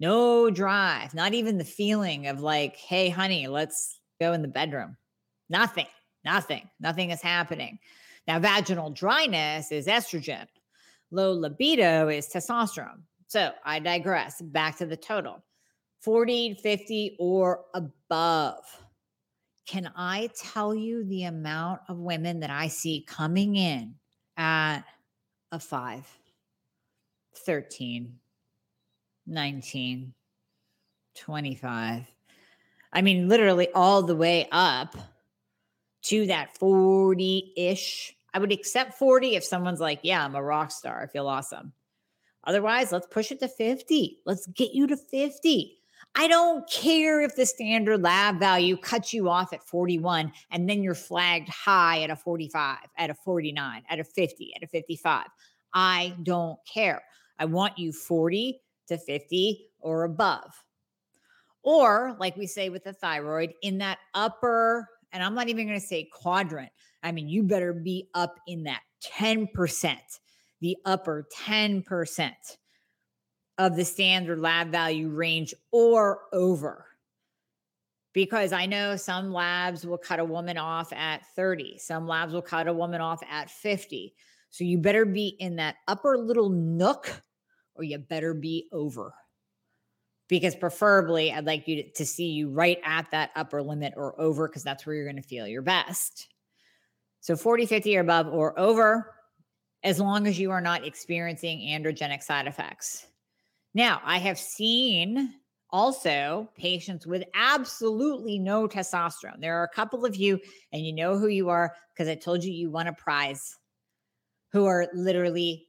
no 0.01 0.51
drive, 0.51 1.15
not 1.15 1.35
even 1.35 1.57
the 1.57 1.65
feeling 1.65 2.27
of 2.27 2.41
like, 2.41 2.77
hey, 2.77 3.09
honey, 3.09 3.47
let's 3.47 4.01
go 4.21 4.33
in 4.33 4.43
the 4.43 4.49
bedroom. 4.49 4.97
Nothing, 5.49 5.87
nothing, 6.25 6.69
nothing 6.81 7.11
is 7.11 7.23
happening. 7.23 7.79
Now, 8.27 8.39
vaginal 8.39 8.91
dryness 8.91 9.71
is 9.71 9.87
estrogen, 9.87 10.47
low 11.11 11.33
libido 11.33 12.09
is 12.09 12.29
testosterone. 12.29 13.03
So 13.27 13.53
I 13.65 13.79
digress 13.79 14.41
back 14.41 14.79
to 14.79 14.87
the 14.87 14.97
total 14.97 15.43
40, 16.01 16.55
50, 16.63 17.17
or 17.19 17.65
above. 17.75 18.63
Can 19.67 19.91
I 19.97 20.29
tell 20.37 20.75
you 20.75 21.05
the 21.05 21.25
amount 21.25 21.81
of 21.89 21.99
women 21.99 22.41
that 22.41 22.51
I 22.51 22.69
see 22.69 23.05
coming 23.09 23.57
in 23.57 23.95
at 24.37 24.83
a 25.51 25.59
five, 25.59 26.07
13, 27.47 28.15
19, 29.27 30.15
25? 31.17 32.03
I 32.93 33.03
mean, 33.03 33.29
literally 33.29 33.69
all 33.75 34.03
the 34.03 34.15
way 34.15 34.47
up 34.53 34.95
to 36.05 36.27
that 36.27 36.57
40 36.59 37.53
ish. 37.57 38.15
I 38.33 38.39
would 38.39 38.53
accept 38.53 38.95
40 38.95 39.37
if 39.37 39.45
someone's 39.45 39.81
like, 39.81 40.01
yeah, 40.03 40.25
I'm 40.25 40.35
a 40.35 40.43
rock 40.43 40.71
star. 40.71 41.03
I 41.03 41.07
feel 41.07 41.29
awesome. 41.29 41.73
Otherwise, 42.45 42.93
let's 42.93 43.07
push 43.07 43.33
it 43.33 43.41
to 43.41 43.49
50. 43.49 44.19
Let's 44.27 44.47
get 44.49 44.73
you 44.73 44.87
to 44.89 44.97
50. 44.97 45.79
I 46.15 46.29
don't 46.29 46.69
care 46.71 47.23
if 47.23 47.35
the 47.35 47.47
standard 47.47 48.03
lab 48.03 48.39
value 48.39 48.77
cuts 48.77 49.13
you 49.13 49.29
off 49.29 49.53
at 49.53 49.67
41 49.67 50.33
and 50.51 50.69
then 50.69 50.83
you're 50.83 50.95
flagged 50.95 51.49
high 51.49 52.03
at 52.03 52.11
a 52.11 52.17
45, 52.17 52.79
at 52.97 53.11
a 53.11 53.15
49, 53.15 53.83
at 53.89 53.99
a 53.99 54.05
50, 54.05 54.53
at 54.57 54.63
a 54.63 54.67
55. 54.67 55.27
I 55.73 56.15
don't 56.23 56.59
care. 56.73 57.03
I 57.39 57.47
want 57.47 57.79
you 57.79 57.93
40 57.93 58.61
to 58.89 58.99
50 58.99 59.67
or 59.81 60.05
above. 60.05 60.53
Or, 61.63 62.15
like 62.21 62.37
we 62.37 62.47
say 62.47 62.69
with 62.69 62.85
the 62.85 62.93
thyroid, 62.93 63.55
in 63.63 63.79
that 63.79 63.99
upper 64.13 64.89
and 65.15 65.23
I'm 65.23 65.35
not 65.35 65.49
even 65.49 65.67
going 65.67 65.81
to 65.81 65.87
say 65.87 66.09
quadrant. 66.13 66.71
I 67.03 67.13
mean, 67.13 67.29
you 67.29 67.45
better 67.45 67.73
be 67.73 68.09
up 68.15 68.35
in 68.47 68.65
that 68.65 68.81
10%, 69.19 69.97
the 70.61 70.77
upper 70.85 71.27
10% 71.47 72.33
of 73.57 73.77
the 73.77 73.85
standard 73.85 74.41
lab 74.41 74.71
value 74.71 75.09
range 75.09 75.55
or 75.71 76.23
over. 76.33 76.87
Because 78.13 78.53
I 78.53 78.67
know 78.67 78.97
some 78.97 79.33
labs 79.33 79.87
will 79.87 79.99
cut 79.99 80.21
a 80.21 80.25
woman 80.25 80.59
off 80.59 80.93
at 80.93 81.25
30, 81.37 81.79
some 81.79 82.07
labs 82.07 82.33
will 82.33 82.43
cut 82.43 82.69
a 82.69 82.73
woman 82.73 83.01
off 83.01 83.23
at 83.31 83.51
50. 83.51 84.15
So 84.51 84.65
you 84.65 84.79
better 84.79 85.05
be 85.05 85.37
in 85.41 85.57
that 85.57 85.77
upper 85.89 86.19
little 86.19 86.49
nook 86.49 87.23
or 87.75 87.85
you 87.85 87.99
better 87.99 88.35
be 88.35 88.69
over 88.73 89.15
because 90.39 90.55
preferably 90.55 91.33
I'd 91.33 91.47
like 91.47 91.67
you 91.69 91.85
to, 91.95 92.07
see 92.07 92.31
you 92.31 92.51
right 92.51 92.79
at 92.85 93.11
that 93.11 93.31
upper 93.37 93.63
limit 93.63 93.95
or 93.97 94.21
over 94.21 94.49
because 94.49 94.63
that's 94.63 94.87
where 94.87 94.95
you're 94.95 95.05
going 95.05 95.17
to 95.17 95.23
feel 95.23 95.47
your 95.47 95.63
best. 95.63 96.29
So 97.21 97.37
40, 97.37 97.67
50 97.67 97.97
or 97.97 98.01
above 98.01 98.27
or 98.29 98.59
over, 98.59 99.15
as 99.83 100.01
long 100.01 100.27
as 100.27 100.39
you 100.39 100.51
are 100.51 100.61
not 100.61 100.87
experiencing 100.87 101.61
androgenic 101.61 102.23
side 102.23 102.47
effects. 102.47 103.07
Now, 103.75 104.01
I 104.05 104.19
have 104.19 104.39
seen 104.39 105.35
also 105.71 106.49
patients 106.57 107.07
with 107.07 107.25
absolutely 107.35 108.39
no 108.39 108.69
testosterone. 108.69 109.41
There 109.41 109.57
are 109.57 109.65
a 109.65 109.75
couple 109.75 110.05
of 110.05 110.17
you, 110.17 110.41
and 110.73 110.85
you 110.87 110.93
know 110.93 111.19
who 111.19 111.29
you 111.29 111.49
are 111.49 111.75
because 111.93 112.09
I 112.09 112.15
told 112.15 112.45
you 112.45 112.53
you 112.53 112.71
won 112.71 112.87
a 112.87 112.93
prize, 112.93 113.57
who 114.53 114.67
are 114.67 114.87
literally 114.95 115.67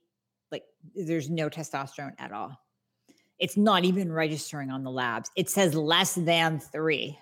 like, 0.52 0.64
there's 0.94 1.30
no 1.30 1.50
testosterone 1.50 2.14
at 2.20 2.32
all. 2.32 2.56
It's 3.40 3.58
not 3.58 3.86
even 3.86 4.12
registering 4.12 4.70
on 4.70 4.84
the 4.84 4.92
labs. 4.92 5.30
It 5.36 5.50
says 5.50 5.76
less 5.76 6.16
than 6.16 6.60
three. 6.60 7.18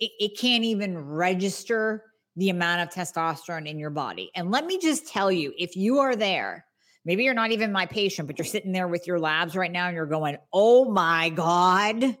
It, 0.00 0.10
it 0.18 0.38
can't 0.38 0.64
even 0.64 0.98
register 0.98 2.04
the 2.36 2.50
amount 2.50 2.80
of 2.80 2.88
testosterone 2.88 3.68
in 3.68 3.78
your 3.78 3.90
body. 3.90 4.30
And 4.34 4.50
let 4.50 4.66
me 4.66 4.78
just 4.78 5.06
tell 5.06 5.30
you 5.30 5.52
if 5.58 5.76
you 5.76 5.98
are 5.98 6.16
there, 6.16 6.64
maybe 7.04 7.24
you're 7.24 7.34
not 7.34 7.52
even 7.52 7.72
my 7.72 7.86
patient, 7.86 8.26
but 8.26 8.38
you're 8.38 8.46
sitting 8.46 8.72
there 8.72 8.88
with 8.88 9.06
your 9.06 9.20
labs 9.20 9.54
right 9.54 9.70
now 9.70 9.86
and 9.86 9.94
you're 9.94 10.06
going, 10.06 10.38
oh 10.52 10.90
my 10.90 11.28
God, 11.28 12.16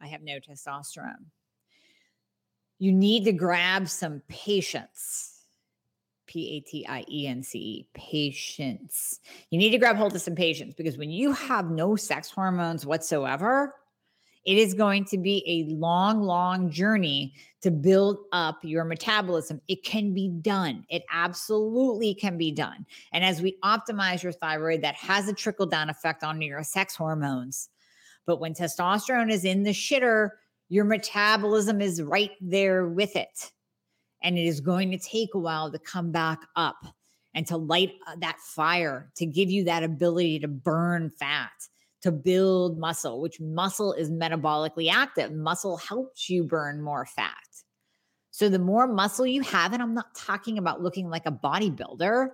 I 0.00 0.06
have 0.06 0.22
no 0.22 0.38
testosterone. 0.38 1.26
You 2.78 2.92
need 2.92 3.24
to 3.26 3.32
grab 3.32 3.88
some 3.88 4.22
patience 4.28 5.33
P 6.26 6.56
A 6.56 6.60
T 6.60 6.86
I 6.88 7.04
E 7.10 7.26
N 7.26 7.42
C 7.42 7.58
E, 7.58 7.88
patience. 7.94 9.20
You 9.50 9.58
need 9.58 9.70
to 9.70 9.78
grab 9.78 9.96
hold 9.96 10.14
of 10.14 10.22
some 10.22 10.34
patience 10.34 10.74
because 10.74 10.96
when 10.96 11.10
you 11.10 11.32
have 11.32 11.70
no 11.70 11.96
sex 11.96 12.30
hormones 12.30 12.86
whatsoever, 12.86 13.74
it 14.44 14.58
is 14.58 14.74
going 14.74 15.06
to 15.06 15.18
be 15.18 15.42
a 15.46 15.72
long, 15.74 16.22
long 16.22 16.70
journey 16.70 17.34
to 17.62 17.70
build 17.70 18.18
up 18.32 18.58
your 18.62 18.84
metabolism. 18.84 19.60
It 19.68 19.84
can 19.84 20.12
be 20.12 20.28
done. 20.28 20.84
It 20.90 21.02
absolutely 21.10 22.14
can 22.14 22.36
be 22.36 22.52
done. 22.52 22.84
And 23.12 23.24
as 23.24 23.40
we 23.40 23.56
optimize 23.64 24.22
your 24.22 24.32
thyroid, 24.32 24.82
that 24.82 24.96
has 24.96 25.28
a 25.28 25.32
trickle 25.32 25.66
down 25.66 25.88
effect 25.88 26.22
on 26.22 26.42
your 26.42 26.62
sex 26.62 26.94
hormones. 26.94 27.70
But 28.26 28.38
when 28.38 28.52
testosterone 28.54 29.30
is 29.30 29.44
in 29.44 29.62
the 29.62 29.70
shitter, 29.70 30.30
your 30.68 30.84
metabolism 30.84 31.80
is 31.80 32.02
right 32.02 32.32
there 32.40 32.86
with 32.88 33.16
it 33.16 33.52
and 34.24 34.38
it 34.38 34.46
is 34.46 34.60
going 34.60 34.90
to 34.90 34.98
take 34.98 35.34
a 35.34 35.38
while 35.38 35.70
to 35.70 35.78
come 35.78 36.10
back 36.10 36.40
up 36.56 36.84
and 37.34 37.46
to 37.46 37.56
light 37.56 37.92
uh, 38.08 38.16
that 38.20 38.38
fire, 38.40 39.12
to 39.16 39.26
give 39.26 39.50
you 39.50 39.64
that 39.64 39.84
ability 39.84 40.40
to 40.40 40.48
burn 40.48 41.10
fat, 41.10 41.52
to 42.02 42.10
build 42.10 42.78
muscle, 42.78 43.20
which 43.20 43.40
muscle 43.40 43.92
is 43.92 44.10
metabolically 44.10 44.90
active. 44.90 45.32
Muscle 45.32 45.76
helps 45.76 46.30
you 46.30 46.42
burn 46.42 46.80
more 46.80 47.06
fat. 47.06 47.34
So 48.30 48.48
the 48.48 48.58
more 48.58 48.88
muscle 48.88 49.26
you 49.26 49.42
have, 49.42 49.72
and 49.72 49.82
I'm 49.82 49.94
not 49.94 50.14
talking 50.16 50.58
about 50.58 50.82
looking 50.82 51.08
like 51.08 51.26
a 51.26 51.30
bodybuilder. 51.30 52.30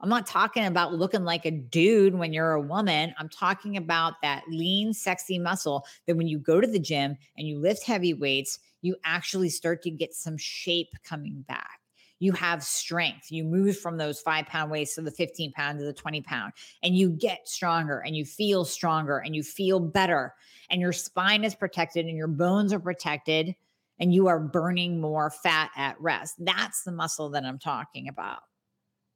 I'm 0.00 0.08
not 0.08 0.26
talking 0.26 0.64
about 0.64 0.94
looking 0.94 1.24
like 1.24 1.44
a 1.44 1.50
dude 1.50 2.14
when 2.14 2.32
you're 2.32 2.52
a 2.52 2.60
woman. 2.60 3.14
I'm 3.18 3.28
talking 3.28 3.76
about 3.76 4.14
that 4.22 4.44
lean, 4.48 4.92
sexy 4.92 5.38
muscle 5.38 5.84
that 6.06 6.16
when 6.16 6.28
you 6.28 6.38
go 6.38 6.60
to 6.60 6.66
the 6.66 6.78
gym 6.78 7.16
and 7.36 7.48
you 7.48 7.58
lift 7.58 7.84
heavy 7.84 8.14
weights, 8.14 8.60
you 8.80 8.94
actually 9.04 9.48
start 9.48 9.82
to 9.82 9.90
get 9.90 10.14
some 10.14 10.36
shape 10.36 10.90
coming 11.02 11.44
back. 11.48 11.80
You 12.20 12.32
have 12.32 12.62
strength. 12.62 13.30
You 13.30 13.42
move 13.44 13.78
from 13.78 13.96
those 13.96 14.20
five 14.20 14.46
pound 14.46 14.70
weights 14.70 14.94
to 14.94 15.02
the 15.02 15.10
15 15.10 15.52
pound 15.52 15.78
to 15.78 15.84
the 15.84 15.92
20 15.92 16.20
pound, 16.22 16.52
and 16.82 16.96
you 16.96 17.10
get 17.10 17.48
stronger 17.48 18.00
and 18.00 18.16
you 18.16 18.24
feel 18.24 18.64
stronger 18.64 19.18
and 19.18 19.34
you 19.34 19.42
feel 19.42 19.80
better. 19.80 20.34
And 20.70 20.80
your 20.80 20.92
spine 20.92 21.44
is 21.44 21.54
protected 21.54 22.06
and 22.06 22.16
your 22.16 22.28
bones 22.28 22.72
are 22.72 22.80
protected, 22.80 23.54
and 23.98 24.14
you 24.14 24.28
are 24.28 24.38
burning 24.38 25.00
more 25.00 25.30
fat 25.30 25.70
at 25.76 26.00
rest. 26.00 26.34
That's 26.38 26.82
the 26.82 26.92
muscle 26.92 27.30
that 27.30 27.44
I'm 27.44 27.58
talking 27.58 28.08
about 28.08 28.40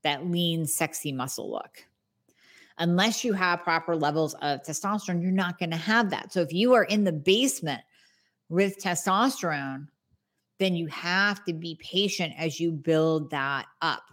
that 0.02 0.26
lean, 0.26 0.66
sexy 0.66 1.12
muscle 1.12 1.50
look 1.50 1.84
unless 2.78 3.24
you 3.24 3.32
have 3.32 3.62
proper 3.62 3.94
levels 3.94 4.34
of 4.42 4.62
testosterone, 4.62 5.22
you're 5.22 5.30
not 5.30 5.58
going 5.58 5.70
to 5.70 5.76
have 5.76 6.10
that. 6.10 6.32
So 6.32 6.40
if 6.40 6.52
you 6.52 6.72
are 6.74 6.84
in 6.84 7.04
the 7.04 7.12
basement 7.12 7.82
with 8.48 8.82
testosterone, 8.82 9.88
then 10.58 10.74
you 10.74 10.86
have 10.88 11.44
to 11.44 11.52
be 11.52 11.78
patient 11.80 12.34
as 12.36 12.60
you 12.60 12.70
build 12.72 13.30
that 13.30 13.66
up. 13.80 14.04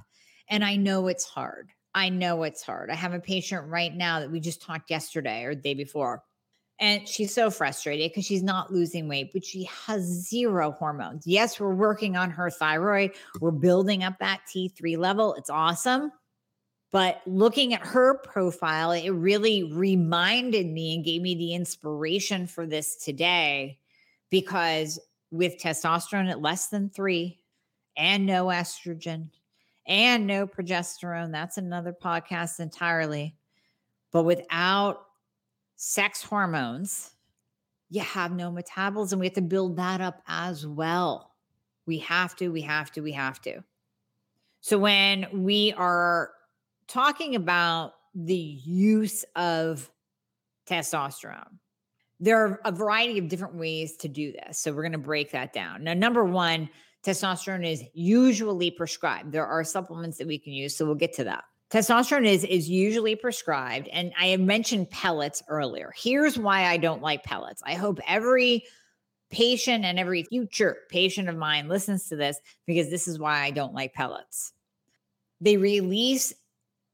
And 0.49 0.63
I 0.63 0.75
know 0.75 1.07
it's 1.07 1.25
hard. 1.25 1.69
I 1.93 2.09
know 2.09 2.43
it's 2.43 2.63
hard. 2.63 2.89
I 2.89 2.95
have 2.95 3.13
a 3.13 3.19
patient 3.19 3.67
right 3.67 3.93
now 3.93 4.19
that 4.19 4.31
we 4.31 4.39
just 4.39 4.61
talked 4.61 4.89
yesterday 4.89 5.43
or 5.43 5.55
the 5.55 5.61
day 5.61 5.73
before. 5.73 6.23
And 6.79 7.07
she's 7.07 7.33
so 7.33 7.51
frustrated 7.51 8.09
because 8.09 8.25
she's 8.25 8.43
not 8.43 8.71
losing 8.71 9.09
weight, 9.09 9.33
but 9.33 9.43
she 9.43 9.65
has 9.85 10.03
zero 10.03 10.71
hormones. 10.71 11.27
Yes, 11.27 11.59
we're 11.59 11.73
working 11.73 12.15
on 12.15 12.31
her 12.31 12.49
thyroid. 12.49 13.11
We're 13.41 13.51
building 13.51 14.03
up 14.03 14.17
that 14.19 14.41
T3 14.47 14.97
level. 14.97 15.33
It's 15.33 15.49
awesome. 15.49 16.11
But 16.91 17.21
looking 17.27 17.73
at 17.73 17.85
her 17.85 18.17
profile, 18.17 18.91
it 18.91 19.09
really 19.09 19.63
reminded 19.63 20.67
me 20.67 20.95
and 20.95 21.05
gave 21.05 21.21
me 21.21 21.35
the 21.35 21.53
inspiration 21.53 22.47
for 22.47 22.65
this 22.65 22.95
today 22.95 23.77
because 24.29 24.99
with 25.31 25.61
testosterone 25.61 26.31
at 26.31 26.41
less 26.41 26.67
than 26.67 26.89
three 26.89 27.39
and 27.95 28.25
no 28.25 28.45
estrogen 28.45 29.29
and 29.85 30.25
no 30.25 30.47
progesterone, 30.47 31.31
that's 31.31 31.57
another 31.57 31.93
podcast 31.93 32.59
entirely. 32.59 33.35
But 34.11 34.23
without 34.23 35.05
sex 35.81 36.21
hormones, 36.21 37.11
you 37.89 38.01
have 38.01 38.33
no 38.33 38.51
metabolism. 38.51 39.17
We 39.17 39.27
have 39.27 39.35
to 39.35 39.41
build 39.41 39.77
that 39.77 40.01
up 40.01 40.21
as 40.27 40.67
well. 40.67 41.31
We 41.85 41.99
have 41.99 42.35
to, 42.35 42.49
we 42.49 42.61
have 42.63 42.91
to, 42.91 43.01
we 43.01 43.13
have 43.13 43.41
to. 43.43 43.63
So 44.59 44.77
when 44.77 45.25
we 45.31 45.71
are 45.77 46.31
talking 46.89 47.35
about 47.35 47.93
the 48.13 48.35
use 48.35 49.23
of 49.37 49.89
testosterone, 50.69 51.47
there 52.19 52.43
are 52.43 52.59
a 52.65 52.73
variety 52.73 53.17
of 53.17 53.29
different 53.29 53.55
ways 53.55 53.95
to 53.97 54.09
do 54.09 54.33
this. 54.33 54.59
So 54.59 54.73
we're 54.73 54.83
going 54.83 54.91
to 54.91 54.97
break 54.97 55.31
that 55.31 55.53
down. 55.53 55.85
Now, 55.85 55.93
number 55.93 56.25
one, 56.25 56.69
testosterone 57.05 57.65
is 57.65 57.85
usually 57.93 58.69
prescribed. 58.69 59.31
There 59.31 59.47
are 59.47 59.63
supplements 59.63 60.17
that 60.17 60.27
we 60.27 60.39
can 60.39 60.51
use. 60.51 60.75
So 60.75 60.85
we'll 60.85 60.95
get 60.95 61.13
to 61.13 61.23
that. 61.23 61.45
Testosterone 61.71 62.25
is 62.25 62.43
is 62.43 62.67
usually 62.67 63.15
prescribed 63.15 63.87
and 63.89 64.11
I 64.17 64.35
mentioned 64.37 64.89
pellets 64.89 65.43
earlier. 65.47 65.93
Here's 65.95 66.37
why 66.37 66.65
I 66.65 66.77
don't 66.77 67.01
like 67.01 67.23
pellets. 67.23 67.61
I 67.65 67.75
hope 67.75 67.99
every 68.07 68.63
patient 69.29 69.85
and 69.85 69.99
every 69.99 70.23
future 70.23 70.77
patient 70.89 71.29
of 71.29 71.37
mine 71.37 71.67
listens 71.67 72.09
to 72.09 72.15
this 72.15 72.39
because 72.65 72.89
this 72.89 73.07
is 73.07 73.19
why 73.19 73.41
I 73.41 73.51
don't 73.51 73.75
like 73.75 73.93
pellets. 73.93 74.53
They 75.41 75.57
release 75.57 76.33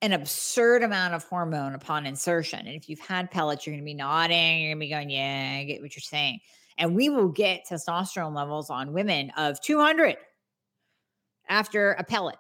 an 0.02 0.12
absurd 0.12 0.84
amount 0.84 1.14
of 1.14 1.24
hormone 1.24 1.74
upon 1.74 2.06
insertion. 2.06 2.60
And 2.60 2.76
if 2.76 2.90
you've 2.90 3.00
had 3.00 3.32
pellets, 3.32 3.66
you're 3.66 3.74
going 3.74 3.84
to 3.84 3.86
be 3.86 3.94
nodding, 3.94 4.60
you're 4.60 4.70
going 4.72 4.78
to 4.78 4.86
be 4.86 4.90
going, 4.90 5.10
Yeah, 5.10 5.58
I 5.62 5.64
get 5.64 5.82
what 5.82 5.96
you're 5.96 6.02
saying. 6.02 6.40
And 6.78 6.94
we 6.94 7.08
will 7.08 7.30
get 7.30 7.66
testosterone 7.66 8.36
levels 8.36 8.70
on 8.70 8.92
women 8.92 9.32
of 9.38 9.62
200 9.62 10.18
after 11.48 11.94
a 11.94 12.04
pellet. 12.04 12.36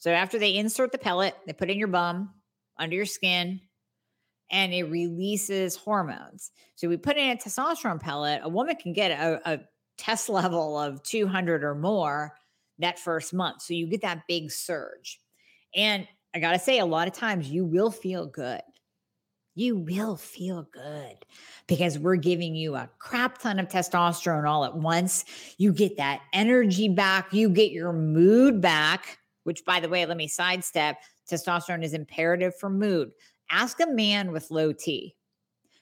So 0.00 0.10
after 0.10 0.38
they 0.38 0.56
insert 0.56 0.92
the 0.92 0.98
pellet, 0.98 1.36
they 1.46 1.52
put 1.52 1.70
in 1.70 1.78
your 1.78 1.88
bum 1.88 2.34
under 2.78 2.96
your 2.96 3.06
skin 3.06 3.60
and 4.50 4.72
it 4.72 4.84
releases 4.84 5.76
hormones. 5.76 6.50
So 6.74 6.88
we 6.88 6.96
put 6.96 7.16
in 7.16 7.30
a 7.30 7.36
testosterone 7.36 8.00
pellet, 8.00 8.40
a 8.42 8.48
woman 8.48 8.76
can 8.76 8.92
get 8.92 9.12
a, 9.12 9.40
a 9.44 9.60
test 9.98 10.28
level 10.28 10.78
of 10.78 11.02
200 11.02 11.62
or 11.62 11.74
more 11.74 12.34
that 12.78 12.98
first 12.98 13.32
month. 13.32 13.62
So 13.62 13.74
you 13.74 13.86
get 13.86 14.00
that 14.02 14.26
big 14.26 14.50
surge. 14.50 15.20
And 15.76 16.08
I 16.34 16.40
got 16.40 16.52
to 16.52 16.58
say, 16.58 16.78
a 16.78 16.86
lot 16.86 17.06
of 17.06 17.14
times 17.14 17.48
you 17.48 17.64
will 17.64 17.90
feel 17.90 18.26
good. 18.26 18.62
You 19.54 19.76
will 19.76 20.16
feel 20.16 20.66
good 20.72 21.16
because 21.66 21.98
we're 21.98 22.16
giving 22.16 22.54
you 22.54 22.76
a 22.76 22.88
crap 22.98 23.38
ton 23.38 23.58
of 23.58 23.68
testosterone 23.68 24.48
all 24.48 24.64
at 24.64 24.74
once. 24.74 25.24
You 25.58 25.72
get 25.72 25.98
that 25.98 26.22
energy 26.32 26.88
back, 26.88 27.32
you 27.34 27.50
get 27.50 27.72
your 27.72 27.92
mood 27.92 28.60
back, 28.62 29.18
which, 29.44 29.64
by 29.64 29.80
the 29.80 29.88
way, 29.88 30.04
let 30.06 30.16
me 30.16 30.28
sidestep 30.28 30.96
testosterone 31.30 31.84
is 31.84 31.94
imperative 31.94 32.56
for 32.58 32.70
mood. 32.70 33.10
Ask 33.50 33.80
a 33.80 33.86
man 33.86 34.32
with 34.32 34.50
low 34.50 34.72
T 34.72 35.16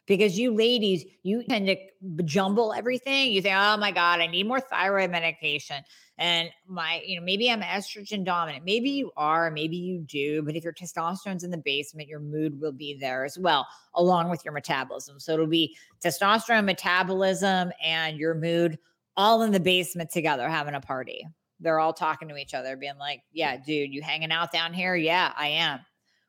because 0.09 0.39
you 0.39 0.55
ladies, 0.55 1.05
you 1.23 1.45
tend 1.45 1.67
to 1.67 2.23
jumble 2.25 2.73
everything. 2.73 3.31
You 3.31 3.43
think, 3.43 3.55
oh 3.57 3.77
my 3.77 3.93
God, 3.93 4.21
I 4.21 4.27
need 4.27 4.49
more 4.49 4.59
thyroid 4.59 5.11
medication. 5.11 5.85
And 6.17 6.49
my, 6.67 7.03
you 7.07 7.21
know, 7.21 7.25
maybe 7.25 7.51
I'm 7.51 7.61
estrogen 7.61 8.25
dominant. 8.25 8.65
Maybe 8.65 8.91
you 8.91 9.13
are, 9.17 9.51
maybe 9.51 9.77
you 9.77 10.01
do. 10.01 10.43
But 10.43 10.57
if 10.57 10.65
your 10.65 10.73
testosterone's 10.73 11.45
in 11.45 11.51
the 11.51 11.59
basement, 11.59 12.09
your 12.09 12.21
mood 12.21 12.59
will 12.59 12.73
be 12.73 12.97
there 12.99 13.25
as 13.25 13.39
well, 13.39 13.67
along 13.95 14.31
with 14.31 14.45
your 14.45 14.55
metabolism. 14.55 15.21
So 15.21 15.35
it'll 15.35 15.47
be 15.47 15.77
testosterone, 16.03 16.65
metabolism, 16.65 17.71
and 17.85 18.17
your 18.17 18.35
mood 18.35 18.79
all 19.17 19.43
in 19.43 19.53
the 19.53 19.61
basement 19.61 20.11
together 20.11 20.49
having 20.49 20.75
a 20.75 20.81
party. 20.81 21.27
They're 21.61 21.81
all 21.81 21.93
talking 21.93 22.29
to 22.29 22.37
each 22.37 22.55
other, 22.55 22.77
being 22.77 22.99
like, 22.99 23.23
yeah, 23.33 23.57
dude, 23.57 23.93
you 23.93 24.03
hanging 24.03 24.33
out 24.33 24.53
down 24.53 24.73
here? 24.73 24.95
Yeah, 24.95 25.33
I 25.37 25.49
am 25.49 25.81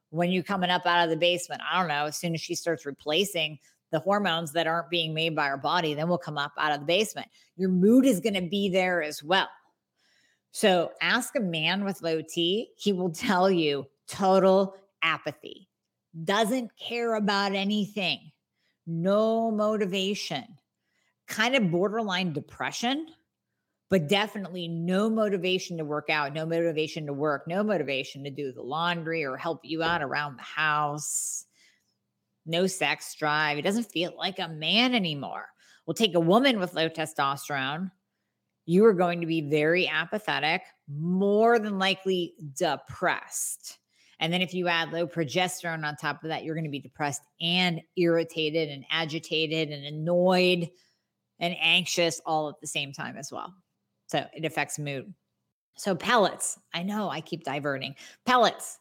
when 0.09 0.31
you 0.31 0.43
coming 0.43 0.69
up 0.69 0.85
out 0.85 1.03
of 1.03 1.09
the 1.09 1.17
basement. 1.17 1.61
I 1.69 1.79
don't 1.79 1.87
know. 1.87 2.05
As 2.05 2.17
soon 2.17 2.33
as 2.33 2.41
she 2.41 2.55
starts 2.55 2.85
replacing 2.85 3.59
the 3.91 3.99
hormones 3.99 4.53
that 4.53 4.67
aren't 4.67 4.89
being 4.89 5.13
made 5.13 5.35
by 5.35 5.47
our 5.47 5.57
body, 5.57 5.93
then 5.93 6.07
we'll 6.07 6.17
come 6.17 6.37
up 6.37 6.53
out 6.57 6.71
of 6.71 6.79
the 6.79 6.85
basement. 6.85 7.27
Your 7.57 7.69
mood 7.69 8.05
is 8.05 8.19
going 8.19 8.35
to 8.35 8.41
be 8.41 8.69
there 8.69 9.01
as 9.01 9.23
well. 9.23 9.49
So 10.51 10.91
ask 11.01 11.35
a 11.35 11.39
man 11.39 11.85
with 11.85 12.01
low 12.01 12.21
T, 12.21 12.69
he 12.75 12.91
will 12.93 13.11
tell 13.11 13.51
you 13.51 13.85
total 14.07 14.75
apathy, 15.03 15.67
doesn't 16.23 16.71
care 16.75 17.15
about 17.15 17.53
anything, 17.53 18.31
no 18.87 19.51
motivation, 19.51 20.43
kind 21.27 21.55
of 21.55 21.69
borderline 21.69 22.33
depression 22.33 23.07
but 23.89 24.07
definitely 24.07 24.67
no 24.67 25.09
motivation 25.09 25.77
to 25.77 25.85
work 25.85 26.09
out, 26.09 26.33
no 26.33 26.45
motivation 26.45 27.07
to 27.07 27.13
work, 27.13 27.47
no 27.47 27.63
motivation 27.63 28.23
to 28.23 28.29
do 28.29 28.51
the 28.51 28.61
laundry 28.61 29.25
or 29.25 29.35
help 29.35 29.61
you 29.63 29.81
out 29.81 30.03
around 30.03 30.37
the 30.37 30.43
house, 30.43 31.45
no 32.45 32.67
sex 32.67 33.15
drive. 33.15 33.57
It 33.57 33.63
doesn't 33.63 33.91
feel 33.91 34.13
like 34.17 34.39
a 34.39 34.47
man 34.47 34.93
anymore. 34.93 35.47
We'll 35.85 35.95
take 35.95 36.13
a 36.13 36.19
woman 36.19 36.59
with 36.59 36.75
low 36.75 36.87
testosterone. 36.87 37.89
You 38.67 38.85
are 38.85 38.93
going 38.93 39.21
to 39.21 39.27
be 39.27 39.49
very 39.49 39.87
apathetic, 39.87 40.61
more 40.87 41.57
than 41.57 41.79
likely 41.79 42.35
depressed. 42.55 43.79
And 44.19 44.31
then 44.31 44.43
if 44.43 44.53
you 44.53 44.67
add 44.67 44.91
low 44.91 45.07
progesterone 45.07 45.83
on 45.83 45.95
top 45.95 46.23
of 46.23 46.29
that, 46.29 46.43
you're 46.43 46.53
going 46.53 46.65
to 46.65 46.69
be 46.69 46.79
depressed 46.79 47.23
and 47.41 47.81
irritated 47.97 48.69
and 48.69 48.85
agitated 48.91 49.69
and 49.69 49.85
annoyed 49.85 50.69
and 51.39 51.55
anxious 51.59 52.21
all 52.25 52.49
at 52.49 52.59
the 52.61 52.67
same 52.67 52.93
time 52.93 53.17
as 53.17 53.31
well. 53.31 53.51
So 54.09 54.25
it 54.33 54.43
affects 54.43 54.79
mood. 54.79 55.13
So 55.77 55.95
pellets, 55.95 56.59
I 56.73 56.83
know 56.83 57.09
I 57.09 57.21
keep 57.21 57.43
diverting. 57.43 57.95
Pellets, 58.25 58.79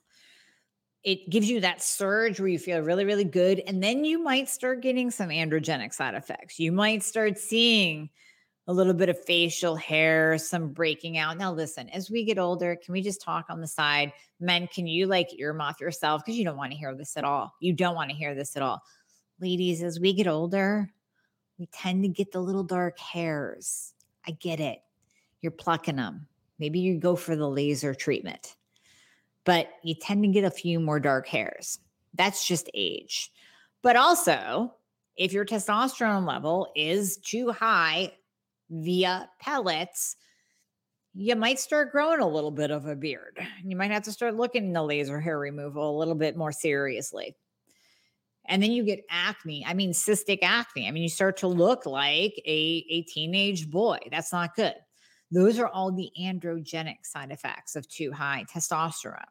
it 1.04 1.30
gives 1.30 1.48
you 1.48 1.60
that 1.60 1.82
surge 1.82 2.40
where 2.40 2.48
you 2.48 2.58
feel 2.58 2.80
really, 2.80 3.04
really 3.04 3.24
good. 3.24 3.62
And 3.66 3.82
then 3.82 4.04
you 4.04 4.22
might 4.22 4.48
start 4.48 4.80
getting 4.80 5.10
some 5.10 5.28
androgenic 5.28 5.92
side 5.92 6.14
effects. 6.14 6.58
You 6.58 6.72
might 6.72 7.02
start 7.02 7.38
seeing 7.38 8.08
a 8.66 8.72
little 8.72 8.94
bit 8.94 9.08
of 9.08 9.22
facial 9.24 9.76
hair, 9.76 10.38
some 10.38 10.72
breaking 10.72 11.18
out. 11.18 11.38
Now, 11.38 11.52
listen, 11.52 11.88
as 11.90 12.10
we 12.10 12.24
get 12.24 12.38
older, 12.38 12.76
can 12.76 12.92
we 12.92 13.02
just 13.02 13.22
talk 13.22 13.46
on 13.48 13.60
the 13.60 13.66
side? 13.66 14.12
Men, 14.40 14.66
can 14.66 14.86
you 14.86 15.06
like 15.06 15.28
earmuff 15.40 15.80
yourself? 15.80 16.22
Because 16.24 16.38
you 16.38 16.44
don't 16.44 16.56
want 16.56 16.72
to 16.72 16.78
hear 16.78 16.94
this 16.94 17.16
at 17.16 17.24
all. 17.24 17.54
You 17.60 17.74
don't 17.74 17.94
want 17.94 18.10
to 18.10 18.16
hear 18.16 18.34
this 18.34 18.56
at 18.56 18.62
all. 18.62 18.82
Ladies, 19.40 19.82
as 19.82 20.00
we 20.00 20.14
get 20.14 20.26
older, 20.26 20.90
we 21.58 21.66
tend 21.66 22.02
to 22.04 22.08
get 22.08 22.32
the 22.32 22.40
little 22.40 22.64
dark 22.64 22.98
hairs. 22.98 23.94
I 24.26 24.32
get 24.32 24.58
it 24.58 24.80
you're 25.40 25.52
plucking 25.52 25.96
them. 25.96 26.26
Maybe 26.58 26.80
you 26.80 26.98
go 26.98 27.16
for 27.16 27.36
the 27.36 27.48
laser 27.48 27.94
treatment, 27.94 28.56
but 29.44 29.68
you 29.82 29.94
tend 29.94 30.24
to 30.24 30.28
get 30.28 30.44
a 30.44 30.50
few 30.50 30.80
more 30.80 31.00
dark 31.00 31.28
hairs. 31.28 31.78
That's 32.14 32.46
just 32.46 32.70
age. 32.74 33.30
But 33.82 33.96
also, 33.96 34.74
if 35.16 35.32
your 35.32 35.44
testosterone 35.44 36.26
level 36.26 36.72
is 36.74 37.18
too 37.18 37.50
high 37.52 38.12
via 38.70 39.28
pellets, 39.40 40.16
you 41.14 41.34
might 41.36 41.58
start 41.58 41.92
growing 41.92 42.20
a 42.20 42.28
little 42.28 42.50
bit 42.50 42.70
of 42.70 42.86
a 42.86 42.96
beard. 42.96 43.38
You 43.64 43.76
might 43.76 43.90
have 43.90 44.04
to 44.04 44.12
start 44.12 44.36
looking 44.36 44.66
into 44.66 44.82
laser 44.82 45.20
hair 45.20 45.38
removal 45.38 45.90
a 45.90 45.98
little 45.98 46.14
bit 46.14 46.36
more 46.36 46.52
seriously. 46.52 47.36
And 48.46 48.62
then 48.62 48.72
you 48.72 48.84
get 48.84 49.04
acne. 49.10 49.64
I 49.66 49.74
mean, 49.74 49.92
cystic 49.92 50.38
acne. 50.42 50.88
I 50.88 50.90
mean, 50.90 51.02
you 51.02 51.08
start 51.08 51.36
to 51.38 51.48
look 51.48 51.86
like 51.86 52.40
a, 52.46 52.84
a 52.88 53.02
teenage 53.02 53.70
boy. 53.70 53.98
That's 54.10 54.32
not 54.32 54.56
good. 54.56 54.74
Those 55.30 55.58
are 55.58 55.68
all 55.68 55.92
the 55.92 56.10
androgenic 56.20 57.04
side 57.04 57.30
effects 57.30 57.76
of 57.76 57.88
too 57.88 58.12
high 58.12 58.44
testosterone. 58.52 59.24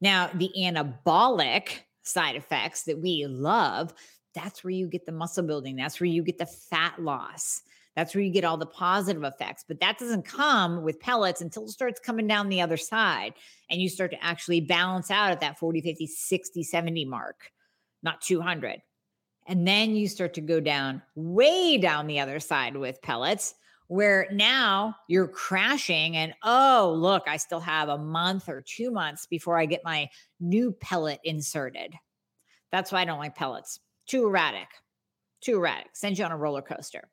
Now, 0.00 0.30
the 0.34 0.50
anabolic 0.58 1.80
side 2.02 2.36
effects 2.36 2.84
that 2.84 2.98
we 2.98 3.26
love, 3.26 3.94
that's 4.34 4.62
where 4.64 4.70
you 4.70 4.86
get 4.86 5.06
the 5.06 5.12
muscle 5.12 5.44
building, 5.44 5.76
that's 5.76 6.00
where 6.00 6.08
you 6.08 6.22
get 6.22 6.38
the 6.38 6.46
fat 6.46 7.00
loss. 7.00 7.62
That's 7.96 8.14
where 8.14 8.22
you 8.22 8.30
get 8.30 8.44
all 8.44 8.56
the 8.56 8.66
positive 8.66 9.24
effects. 9.24 9.64
But 9.66 9.80
that 9.80 9.98
doesn't 9.98 10.24
come 10.24 10.82
with 10.82 11.00
pellets 11.00 11.40
until 11.40 11.64
it 11.64 11.70
starts 11.70 11.98
coming 11.98 12.26
down 12.26 12.48
the 12.48 12.60
other 12.60 12.76
side 12.76 13.34
and 13.68 13.80
you 13.80 13.88
start 13.88 14.12
to 14.12 14.24
actually 14.24 14.60
balance 14.60 15.10
out 15.10 15.32
at 15.32 15.40
that 15.40 15.58
40, 15.58 15.80
50, 15.80 16.06
60, 16.06 16.62
70 16.62 17.04
mark, 17.04 17.50
not 18.02 18.20
200. 18.20 18.80
And 19.48 19.66
then 19.66 19.96
you 19.96 20.06
start 20.06 20.34
to 20.34 20.40
go 20.40 20.60
down 20.60 21.02
way 21.16 21.78
down 21.78 22.06
the 22.06 22.20
other 22.20 22.38
side 22.38 22.76
with 22.76 23.02
pellets 23.02 23.54
where 23.90 24.28
now 24.30 24.94
you're 25.08 25.26
crashing 25.26 26.16
and 26.16 26.32
oh 26.44 26.94
look 26.96 27.24
i 27.26 27.36
still 27.36 27.58
have 27.58 27.88
a 27.88 27.98
month 27.98 28.48
or 28.48 28.62
two 28.64 28.88
months 28.88 29.26
before 29.26 29.58
i 29.58 29.66
get 29.66 29.80
my 29.84 30.08
new 30.38 30.70
pellet 30.70 31.18
inserted. 31.24 31.92
That's 32.70 32.92
why 32.92 33.00
i 33.00 33.04
don't 33.04 33.18
like 33.18 33.34
pellets. 33.34 33.80
Too 34.06 34.26
erratic. 34.26 34.68
Too 35.40 35.56
erratic. 35.56 35.88
Send 35.92 36.16
you 36.16 36.24
on 36.24 36.30
a 36.30 36.36
roller 36.36 36.62
coaster. 36.62 37.10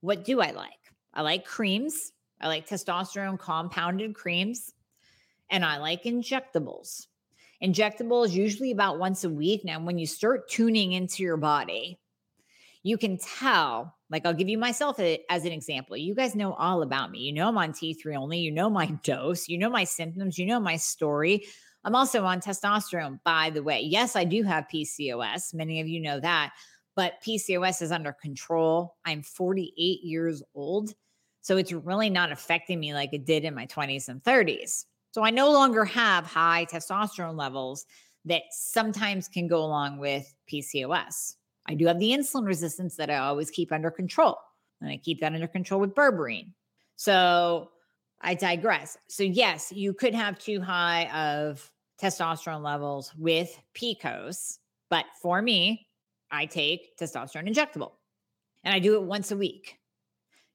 What 0.00 0.24
do 0.24 0.40
i 0.40 0.52
like? 0.52 0.70
I 1.12 1.20
like 1.20 1.44
creams. 1.44 2.12
I 2.40 2.48
like 2.48 2.66
testosterone 2.66 3.38
compounded 3.38 4.14
creams. 4.14 4.72
And 5.50 5.62
i 5.62 5.76
like 5.76 6.04
injectables. 6.04 7.08
Injectables 7.62 8.30
usually 8.30 8.70
about 8.70 8.98
once 8.98 9.24
a 9.24 9.30
week. 9.30 9.62
Now 9.62 9.78
when 9.78 9.98
you 9.98 10.06
start 10.06 10.48
tuning 10.48 10.92
into 10.92 11.22
your 11.22 11.36
body 11.36 11.98
you 12.82 12.98
can 12.98 13.18
tell 13.18 13.96
like 14.12 14.26
I'll 14.26 14.34
give 14.34 14.48
you 14.48 14.58
myself 14.58 15.00
as 15.00 15.44
an 15.44 15.52
example. 15.52 15.96
You 15.96 16.14
guys 16.14 16.34
know 16.34 16.52
all 16.54 16.82
about 16.82 17.10
me. 17.10 17.20
You 17.20 17.32
know 17.32 17.48
I'm 17.48 17.58
on 17.58 17.72
T3 17.72 18.14
only. 18.14 18.38
You 18.38 18.52
know 18.52 18.68
my 18.68 18.86
dose. 19.02 19.48
You 19.48 19.58
know 19.58 19.70
my 19.70 19.84
symptoms. 19.84 20.38
You 20.38 20.46
know 20.46 20.60
my 20.60 20.76
story. 20.76 21.46
I'm 21.84 21.96
also 21.96 22.24
on 22.24 22.40
testosterone, 22.40 23.18
by 23.24 23.50
the 23.50 23.62
way. 23.62 23.80
Yes, 23.80 24.14
I 24.14 24.24
do 24.24 24.42
have 24.44 24.68
PCOS. 24.72 25.54
Many 25.54 25.80
of 25.80 25.88
you 25.88 26.00
know 26.00 26.20
that, 26.20 26.52
but 26.94 27.14
PCOS 27.26 27.82
is 27.82 27.90
under 27.90 28.12
control. 28.12 28.94
I'm 29.04 29.22
48 29.22 30.04
years 30.04 30.42
old. 30.54 30.94
So 31.40 31.56
it's 31.56 31.72
really 31.72 32.08
not 32.08 32.30
affecting 32.30 32.78
me 32.78 32.94
like 32.94 33.12
it 33.12 33.24
did 33.24 33.44
in 33.44 33.54
my 33.54 33.66
20s 33.66 34.08
and 34.08 34.22
30s. 34.22 34.84
So 35.10 35.24
I 35.24 35.30
no 35.30 35.50
longer 35.50 35.84
have 35.84 36.24
high 36.24 36.66
testosterone 36.70 37.36
levels 37.36 37.84
that 38.26 38.42
sometimes 38.50 39.26
can 39.26 39.48
go 39.48 39.64
along 39.64 39.98
with 39.98 40.32
PCOS. 40.50 41.34
I 41.66 41.74
do 41.74 41.86
have 41.86 41.98
the 41.98 42.10
insulin 42.10 42.46
resistance 42.46 42.96
that 42.96 43.10
I 43.10 43.18
always 43.18 43.50
keep 43.50 43.72
under 43.72 43.90
control. 43.90 44.36
And 44.80 44.90
I 44.90 44.96
keep 44.96 45.20
that 45.20 45.32
under 45.32 45.46
control 45.46 45.80
with 45.80 45.94
berberine. 45.94 46.52
So 46.96 47.70
I 48.20 48.34
digress. 48.34 48.96
So, 49.08 49.22
yes, 49.22 49.72
you 49.72 49.94
could 49.94 50.14
have 50.14 50.38
too 50.38 50.60
high 50.60 51.06
of 51.14 51.70
testosterone 52.00 52.62
levels 52.62 53.12
with 53.16 53.56
PCOS. 53.74 54.58
But 54.90 55.06
for 55.20 55.40
me, 55.40 55.86
I 56.30 56.46
take 56.46 56.96
testosterone 56.98 57.48
injectable 57.48 57.92
and 58.64 58.74
I 58.74 58.78
do 58.78 58.94
it 58.94 59.02
once 59.02 59.30
a 59.30 59.36
week, 59.36 59.78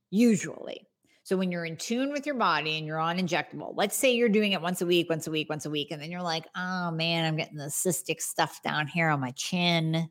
usually. 0.09 0.87
So 1.23 1.35
when 1.35 1.51
you're 1.51 1.65
in 1.65 1.75
tune 1.75 2.11
with 2.11 2.25
your 2.25 2.35
body 2.35 2.77
and 2.77 2.87
you're 2.87 2.99
on 2.99 3.17
injectable, 3.17 3.73
let's 3.75 3.97
say 3.97 4.15
you're 4.15 4.29
doing 4.29 4.53
it 4.53 4.61
once 4.61 4.81
a 4.81 4.85
week, 4.85 5.09
once 5.09 5.27
a 5.27 5.31
week, 5.31 5.49
once 5.49 5.65
a 5.65 5.69
week, 5.69 5.91
and 5.91 6.01
then 6.01 6.09
you're 6.09 6.21
like, 6.21 6.45
oh 6.55 6.91
man, 6.91 7.25
I'm 7.25 7.35
getting 7.35 7.57
the 7.57 7.65
cystic 7.65 8.21
stuff 8.21 8.61
down 8.63 8.87
here 8.87 9.09
on 9.09 9.19
my 9.19 9.31
chin. 9.31 10.09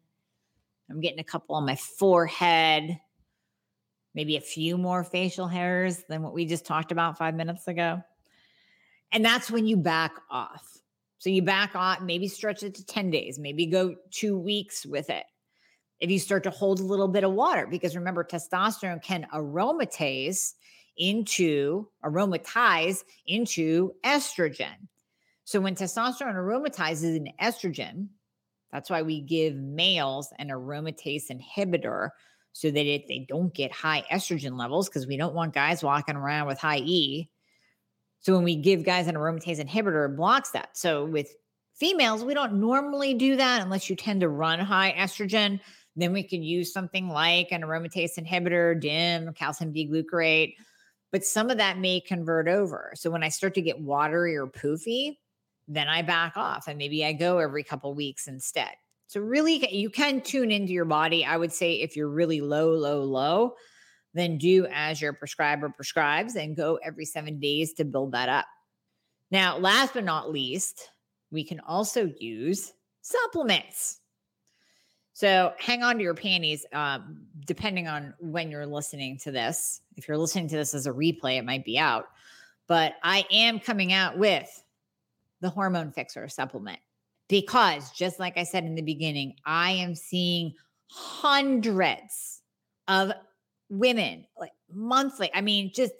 I'm 0.90 1.00
getting 1.00 1.18
a 1.18 1.24
couple 1.24 1.56
on 1.56 1.66
my 1.66 1.76
forehead, 1.76 2.98
maybe 4.14 4.36
a 4.36 4.40
few 4.40 4.78
more 4.78 5.04
facial 5.04 5.48
hairs 5.48 6.04
than 6.08 6.22
what 6.22 6.32
we 6.32 6.46
just 6.46 6.66
talked 6.66 6.92
about 6.92 7.18
five 7.18 7.34
minutes 7.34 7.68
ago. 7.68 8.02
And 9.12 9.24
that's 9.24 9.50
when 9.50 9.66
you 9.66 9.76
back 9.76 10.12
off. 10.30 10.78
So 11.18 11.30
you 11.30 11.42
back 11.42 11.74
off, 11.74 12.02
maybe 12.02 12.28
stretch 12.28 12.62
it 12.62 12.74
to 12.74 12.84
10 12.84 13.10
days, 13.10 13.38
maybe 13.38 13.66
go 13.66 13.96
two 14.10 14.38
weeks 14.38 14.84
with 14.84 15.10
it. 15.10 15.24
If 15.98 16.10
you 16.10 16.18
start 16.18 16.44
to 16.44 16.50
hold 16.50 16.80
a 16.80 16.84
little 16.84 17.08
bit 17.08 17.24
of 17.24 17.32
water, 17.32 17.66
because 17.66 17.96
remember, 17.96 18.22
testosterone 18.22 19.02
can 19.02 19.26
aromatase 19.32 20.52
into 20.98 21.88
aromatize 22.04 23.04
into 23.26 23.92
estrogen. 24.04 24.74
So 25.44 25.60
when 25.60 25.74
testosterone 25.74 26.34
aromatizes 26.34 27.16
in 27.16 27.32
estrogen, 27.40 28.08
that's 28.72 28.90
why 28.90 29.02
we 29.02 29.20
give 29.20 29.54
males 29.56 30.32
an 30.38 30.48
aromatase 30.48 31.30
inhibitor 31.30 32.10
so 32.52 32.70
that 32.70 32.86
if 32.86 33.06
they 33.06 33.26
don't 33.28 33.52
get 33.54 33.72
high 33.72 34.04
estrogen 34.10 34.58
levels, 34.58 34.88
because 34.88 35.06
we 35.06 35.16
don't 35.16 35.34
want 35.34 35.54
guys 35.54 35.82
walking 35.82 36.16
around 36.16 36.46
with 36.46 36.58
high 36.58 36.78
E. 36.78 37.28
So 38.20 38.34
when 38.34 38.44
we 38.44 38.56
give 38.56 38.84
guys 38.84 39.06
an 39.06 39.14
aromatase 39.14 39.64
inhibitor, 39.64 40.06
it 40.06 40.16
blocks 40.16 40.50
that. 40.50 40.76
So 40.76 41.04
with 41.04 41.34
females, 41.74 42.24
we 42.24 42.34
don't 42.34 42.54
normally 42.54 43.14
do 43.14 43.36
that 43.36 43.62
unless 43.62 43.88
you 43.88 43.96
tend 43.96 44.22
to 44.22 44.28
run 44.28 44.58
high 44.58 44.94
estrogen. 44.96 45.60
Then 45.96 46.12
we 46.12 46.22
can 46.22 46.42
use 46.42 46.72
something 46.72 47.08
like 47.08 47.52
an 47.52 47.62
aromatase 47.62 48.18
inhibitor, 48.18 48.80
DIM, 48.80 49.32
calcium 49.34 49.72
D-glucarate 49.72 50.54
but 51.12 51.24
some 51.24 51.50
of 51.50 51.58
that 51.58 51.78
may 51.78 52.00
convert 52.00 52.48
over. 52.48 52.92
So 52.94 53.10
when 53.10 53.22
I 53.22 53.28
start 53.28 53.54
to 53.54 53.62
get 53.62 53.80
watery 53.80 54.36
or 54.36 54.46
poofy, 54.46 55.16
then 55.68 55.88
I 55.88 56.02
back 56.02 56.36
off 56.36 56.68
and 56.68 56.78
maybe 56.78 57.04
I 57.04 57.12
go 57.12 57.38
every 57.38 57.64
couple 57.64 57.94
weeks 57.94 58.28
instead. 58.28 58.70
So 59.08 59.20
really 59.20 59.74
you 59.74 59.90
can 59.90 60.20
tune 60.20 60.50
into 60.50 60.72
your 60.72 60.84
body. 60.84 61.24
I 61.24 61.36
would 61.36 61.52
say 61.52 61.74
if 61.74 61.96
you're 61.96 62.08
really 62.08 62.40
low, 62.40 62.70
low, 62.70 63.02
low, 63.02 63.54
then 64.14 64.38
do 64.38 64.66
as 64.72 65.00
your 65.00 65.12
prescriber 65.12 65.68
prescribes 65.68 66.36
and 66.36 66.56
go 66.56 66.78
every 66.82 67.04
7 67.04 67.38
days 67.38 67.74
to 67.74 67.84
build 67.84 68.12
that 68.12 68.28
up. 68.28 68.46
Now, 69.30 69.58
last 69.58 69.94
but 69.94 70.04
not 70.04 70.30
least, 70.30 70.90
we 71.30 71.44
can 71.44 71.60
also 71.60 72.10
use 72.18 72.72
supplements. 73.02 74.00
So 75.12 75.52
hang 75.58 75.82
on 75.82 75.96
to 75.96 76.02
your 76.02 76.14
panties, 76.14 76.66
um, 76.72 77.22
depending 77.46 77.88
on 77.88 78.14
when 78.18 78.50
you're 78.50 78.66
listening 78.66 79.18
to 79.18 79.30
this. 79.30 79.80
If 79.96 80.08
you're 80.08 80.18
listening 80.18 80.48
to 80.48 80.56
this 80.56 80.74
as 80.74 80.86
a 80.86 80.92
replay, 80.92 81.38
it 81.38 81.44
might 81.44 81.64
be 81.64 81.78
out. 81.78 82.06
But 82.68 82.94
I 83.02 83.24
am 83.30 83.60
coming 83.60 83.92
out 83.92 84.18
with 84.18 84.62
the 85.46 85.50
hormone 85.50 85.92
fixer 85.92 86.28
supplement 86.28 86.78
because, 87.28 87.90
just 87.90 88.18
like 88.18 88.36
I 88.36 88.44
said 88.44 88.64
in 88.64 88.74
the 88.74 88.82
beginning, 88.82 89.34
I 89.44 89.72
am 89.72 89.94
seeing 89.94 90.54
hundreds 90.90 92.42
of 92.88 93.12
women 93.68 94.26
like 94.38 94.52
monthly. 94.70 95.30
I 95.34 95.40
mean, 95.40 95.72
just 95.74 95.94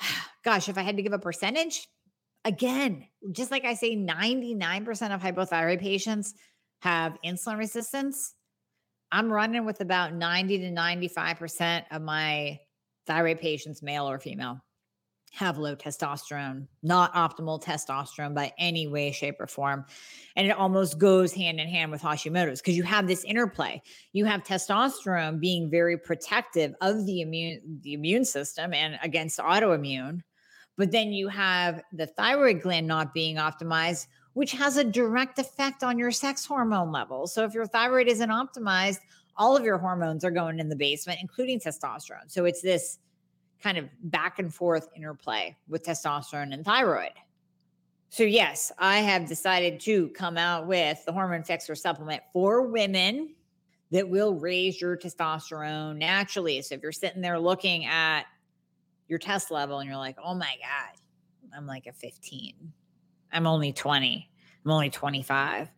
gosh, 0.44 0.68
if 0.68 0.78
I 0.78 0.82
had 0.82 0.96
to 0.96 1.02
give 1.02 1.12
a 1.12 1.18
percentage, 1.18 1.86
again, 2.44 3.06
just 3.32 3.50
like 3.50 3.64
I 3.64 3.74
say, 3.74 3.96
99% 3.96 5.14
of 5.14 5.20
hypothyroid 5.20 5.80
patients 5.80 6.34
have 6.80 7.16
insulin 7.24 7.58
resistance 7.58 8.34
I'm 9.12 9.30
running 9.30 9.66
with 9.66 9.82
about 9.82 10.14
90 10.14 10.58
to 10.58 10.70
95% 10.70 11.84
of 11.90 12.00
my 12.00 12.58
thyroid 13.06 13.40
patients, 13.40 13.82
male 13.82 14.08
or 14.08 14.18
female, 14.18 14.64
have 15.32 15.56
low 15.56 15.74
testosterone, 15.74 16.66
not 16.82 17.12
optimal 17.14 17.62
testosterone 17.62 18.34
by 18.34 18.52
any 18.58 18.86
way, 18.86 19.10
shape, 19.10 19.40
or 19.40 19.46
form. 19.46 19.84
And 20.36 20.46
it 20.46 20.50
almost 20.50 20.98
goes 20.98 21.32
hand 21.32 21.58
in 21.58 21.68
hand 21.68 21.90
with 21.90 22.02
Hashimoto's 22.02 22.60
because 22.60 22.76
you 22.76 22.82
have 22.82 23.06
this 23.06 23.24
interplay. 23.24 23.80
You 24.12 24.26
have 24.26 24.44
testosterone 24.44 25.40
being 25.40 25.70
very 25.70 25.96
protective 25.96 26.74
of 26.82 27.06
the 27.06 27.22
immune, 27.22 27.80
the 27.82 27.94
immune 27.94 28.26
system 28.26 28.74
and 28.74 28.98
against 29.02 29.38
autoimmune. 29.38 30.20
But 30.76 30.92
then 30.92 31.12
you 31.12 31.28
have 31.28 31.82
the 31.94 32.06
thyroid 32.06 32.60
gland 32.60 32.86
not 32.86 33.14
being 33.14 33.36
optimized, 33.36 34.08
which 34.34 34.52
has 34.52 34.76
a 34.76 34.84
direct 34.84 35.38
effect 35.38 35.82
on 35.82 35.98
your 35.98 36.10
sex 36.10 36.44
hormone 36.44 36.92
levels. 36.92 37.32
So 37.32 37.44
if 37.44 37.54
your 37.54 37.66
thyroid 37.66 38.06
isn't 38.08 38.30
optimized, 38.30 38.98
all 39.38 39.56
of 39.56 39.64
your 39.64 39.78
hormones 39.78 40.24
are 40.24 40.30
going 40.30 40.58
in 40.58 40.68
the 40.68 40.76
basement, 40.76 41.20
including 41.22 41.58
testosterone. 41.58 42.28
So 42.28 42.44
it's 42.44 42.60
this 42.60 42.98
kind 43.62 43.78
of 43.78 43.88
back 44.04 44.38
and 44.38 44.52
forth 44.52 44.88
interplay 44.96 45.56
with 45.68 45.84
testosterone 45.84 46.52
and 46.52 46.64
thyroid. 46.64 47.12
So, 48.08 48.24
yes, 48.24 48.70
I 48.78 48.98
have 48.98 49.26
decided 49.26 49.80
to 49.80 50.08
come 50.10 50.36
out 50.36 50.66
with 50.66 51.02
the 51.06 51.12
hormone 51.12 51.44
fixer 51.44 51.74
supplement 51.74 52.22
for 52.32 52.62
women 52.66 53.34
that 53.90 54.08
will 54.08 54.34
raise 54.34 54.80
your 54.80 54.96
testosterone 54.96 55.96
naturally. 55.96 56.60
So, 56.62 56.74
if 56.74 56.82
you're 56.82 56.92
sitting 56.92 57.22
there 57.22 57.38
looking 57.38 57.86
at 57.86 58.24
your 59.08 59.18
test 59.18 59.50
level 59.50 59.78
and 59.78 59.88
you're 59.88 59.98
like, 59.98 60.16
oh 60.22 60.34
my 60.34 60.54
God, 60.60 60.98
I'm 61.56 61.66
like 61.66 61.86
a 61.86 61.92
15, 61.92 62.54
I'm 63.32 63.46
only 63.46 63.72
20. 63.72 64.28
I'm 64.64 64.70
only 64.70 64.90
25. 64.90 65.68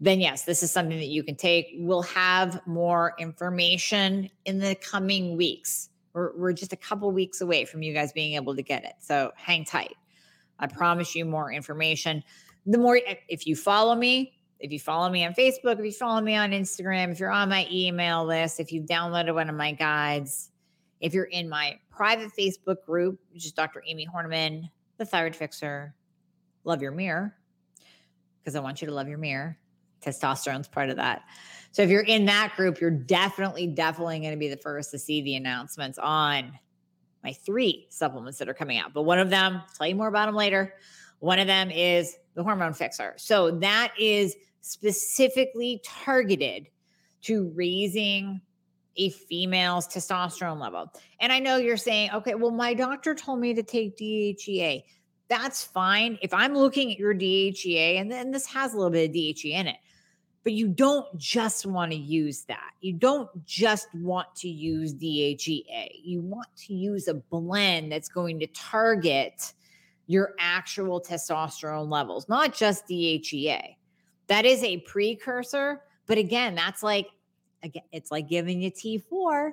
Then, 0.00 0.20
yes, 0.20 0.44
this 0.44 0.62
is 0.62 0.70
something 0.70 0.96
that 0.96 1.08
you 1.08 1.22
can 1.22 1.36
take. 1.36 1.74
We'll 1.76 2.02
have 2.02 2.66
more 2.66 3.14
information 3.18 4.30
in 4.46 4.58
the 4.58 4.74
coming 4.76 5.36
weeks. 5.36 5.89
We're, 6.12 6.36
we're 6.36 6.52
just 6.52 6.72
a 6.72 6.76
couple 6.76 7.10
weeks 7.12 7.40
away 7.40 7.64
from 7.64 7.82
you 7.82 7.94
guys 7.94 8.12
being 8.12 8.34
able 8.34 8.56
to 8.56 8.62
get 8.62 8.84
it. 8.84 8.94
So 9.00 9.32
hang 9.36 9.64
tight. 9.64 9.94
I 10.58 10.66
promise 10.66 11.14
you 11.14 11.24
more 11.24 11.52
information. 11.52 12.22
The 12.66 12.78
more, 12.78 13.00
if 13.28 13.46
you 13.46 13.56
follow 13.56 13.94
me, 13.94 14.34
if 14.58 14.70
you 14.70 14.78
follow 14.78 15.08
me 15.08 15.24
on 15.24 15.32
Facebook, 15.32 15.78
if 15.78 15.84
you 15.84 15.92
follow 15.92 16.20
me 16.20 16.36
on 16.36 16.50
Instagram, 16.50 17.10
if 17.10 17.18
you're 17.18 17.30
on 17.30 17.48
my 17.48 17.66
email 17.70 18.24
list, 18.24 18.60
if 18.60 18.72
you've 18.72 18.86
downloaded 18.86 19.34
one 19.34 19.48
of 19.48 19.56
my 19.56 19.72
guides, 19.72 20.50
if 21.00 21.14
you're 21.14 21.24
in 21.24 21.48
my 21.48 21.78
private 21.90 22.30
Facebook 22.38 22.84
group, 22.84 23.18
which 23.32 23.46
is 23.46 23.52
Dr. 23.52 23.82
Amie 23.88 24.06
Hornaman, 24.12 24.68
the 24.98 25.06
Thyroid 25.06 25.34
Fixer, 25.34 25.94
Love 26.64 26.82
Your 26.82 26.92
Mirror, 26.92 27.34
because 28.38 28.54
I 28.54 28.60
want 28.60 28.82
you 28.82 28.88
to 28.88 28.94
love 28.94 29.08
your 29.08 29.18
mirror. 29.18 29.58
Testosterone's 30.00 30.68
part 30.68 30.90
of 30.90 30.96
that. 30.96 31.22
So 31.72 31.82
if 31.82 31.90
you're 31.90 32.02
in 32.02 32.24
that 32.26 32.54
group, 32.56 32.80
you're 32.80 32.90
definitely, 32.90 33.66
definitely 33.68 34.20
going 34.20 34.32
to 34.32 34.38
be 34.38 34.48
the 34.48 34.56
first 34.56 34.90
to 34.90 34.98
see 34.98 35.22
the 35.22 35.36
announcements 35.36 35.98
on 35.98 36.58
my 37.22 37.32
three 37.32 37.86
supplements 37.90 38.38
that 38.38 38.48
are 38.48 38.54
coming 38.54 38.78
out. 38.78 38.92
But 38.92 39.02
one 39.02 39.18
of 39.18 39.30
them, 39.30 39.56
I'll 39.56 39.74
tell 39.76 39.86
you 39.86 39.94
more 39.94 40.08
about 40.08 40.26
them 40.26 40.34
later. 40.34 40.74
One 41.20 41.38
of 41.38 41.46
them 41.46 41.70
is 41.70 42.16
the 42.34 42.42
hormone 42.42 42.72
fixer. 42.72 43.14
So 43.18 43.50
that 43.58 43.92
is 43.98 44.34
specifically 44.62 45.80
targeted 45.84 46.68
to 47.22 47.52
raising 47.54 48.40
a 48.96 49.10
female's 49.10 49.86
testosterone 49.86 50.58
level. 50.58 50.92
And 51.20 51.32
I 51.32 51.38
know 51.38 51.56
you're 51.56 51.76
saying, 51.76 52.10
okay, 52.12 52.34
well, 52.34 52.50
my 52.50 52.74
doctor 52.74 53.14
told 53.14 53.38
me 53.38 53.54
to 53.54 53.62
take 53.62 53.96
DHEA 53.96 54.82
that's 55.30 55.64
fine. 55.64 56.18
If 56.20 56.34
I'm 56.34 56.54
looking 56.54 56.90
at 56.90 56.98
your 56.98 57.14
DHEA, 57.14 58.00
and 58.00 58.10
then 58.10 58.32
this 58.32 58.46
has 58.46 58.74
a 58.74 58.76
little 58.76 58.90
bit 58.90 59.08
of 59.08 59.14
DHEA 59.14 59.52
in 59.52 59.66
it, 59.68 59.76
but 60.42 60.52
you 60.52 60.68
don't 60.68 61.16
just 61.18 61.66
want 61.66 61.92
to 61.92 61.98
use 61.98 62.44
that. 62.44 62.70
You 62.80 62.94
don't 62.94 63.28
just 63.44 63.88
want 63.94 64.34
to 64.36 64.48
use 64.48 64.94
DHEA. 64.94 66.00
You 66.02 66.22
want 66.22 66.48
to 66.66 66.74
use 66.74 67.08
a 67.08 67.14
blend 67.14 67.92
that's 67.92 68.08
going 68.08 68.40
to 68.40 68.46
target 68.48 69.52
your 70.06 70.34
actual 70.38 71.00
testosterone 71.00 71.90
levels, 71.90 72.28
not 72.28 72.54
just 72.54 72.88
DHEA. 72.88 73.76
That 74.28 74.46
is 74.46 74.62
a 74.64 74.78
precursor, 74.78 75.82
but 76.06 76.18
again, 76.18 76.54
that's 76.54 76.82
like 76.82 77.08
again, 77.62 77.84
it's 77.92 78.10
like 78.10 78.28
giving 78.28 78.60
you 78.62 78.70
T4 78.70 79.52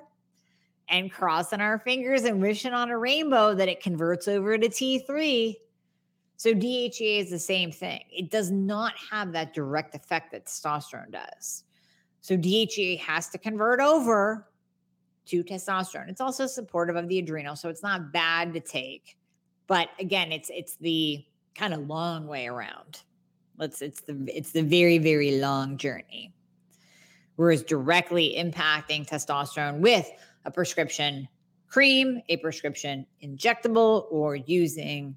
and 0.88 1.12
crossing 1.12 1.60
our 1.60 1.78
fingers 1.78 2.24
and 2.24 2.40
wishing 2.40 2.72
on 2.72 2.90
a 2.90 2.98
rainbow 2.98 3.54
that 3.54 3.68
it 3.68 3.82
converts 3.82 4.26
over 4.26 4.56
to 4.56 4.68
T3 4.68 5.54
so 6.38 6.54
DHEA 6.54 7.18
is 7.18 7.30
the 7.30 7.38
same 7.38 7.72
thing. 7.72 8.00
It 8.10 8.30
does 8.30 8.50
not 8.50 8.94
have 9.10 9.32
that 9.32 9.52
direct 9.52 9.94
effect 9.94 10.30
that 10.32 10.46
testosterone 10.46 11.10
does. 11.10 11.64
So 12.20 12.36
DHEA 12.36 13.00
has 13.00 13.28
to 13.30 13.38
convert 13.38 13.80
over 13.80 14.48
to 15.26 15.42
testosterone. 15.42 16.08
It's 16.08 16.20
also 16.20 16.46
supportive 16.46 16.96
of 16.96 17.08
the 17.08 17.18
adrenal, 17.18 17.56
so 17.56 17.68
it's 17.68 17.82
not 17.82 18.12
bad 18.12 18.54
to 18.54 18.60
take. 18.60 19.18
But 19.66 19.90
again, 19.98 20.32
it's 20.32 20.48
it's 20.54 20.76
the 20.76 21.24
kind 21.54 21.74
of 21.74 21.88
long 21.88 22.26
way 22.26 22.46
around. 22.46 23.02
Let's 23.58 23.82
it's 23.82 24.00
the 24.02 24.24
it's 24.28 24.52
the 24.52 24.62
very 24.62 24.98
very 24.98 25.40
long 25.40 25.76
journey. 25.76 26.32
whereas 27.38 27.62
directly 27.62 28.34
impacting 28.36 29.08
testosterone 29.08 29.78
with 29.78 30.10
a 30.44 30.50
prescription 30.50 31.28
cream, 31.68 32.20
a 32.28 32.36
prescription 32.38 33.06
injectable, 33.22 34.06
or 34.10 34.34
using 34.34 35.16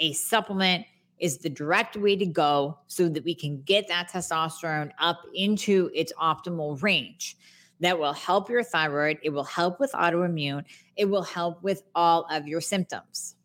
a 0.00 0.12
supplement 0.14 0.86
is 1.18 1.38
the 1.38 1.50
direct 1.50 1.96
way 1.96 2.16
to 2.16 2.26
go 2.26 2.78
so 2.86 3.08
that 3.08 3.24
we 3.24 3.34
can 3.34 3.62
get 3.62 3.86
that 3.88 4.10
testosterone 4.10 4.90
up 4.98 5.20
into 5.34 5.90
its 5.94 6.12
optimal 6.20 6.82
range. 6.82 7.36
That 7.80 7.98
will 7.98 8.12
help 8.12 8.50
your 8.50 8.62
thyroid. 8.62 9.18
It 9.22 9.30
will 9.30 9.44
help 9.44 9.80
with 9.80 9.92
autoimmune. 9.92 10.64
It 10.96 11.04
will 11.04 11.22
help 11.22 11.62
with 11.62 11.82
all 11.94 12.26
of 12.30 12.48
your 12.48 12.60
symptoms. 12.60 13.36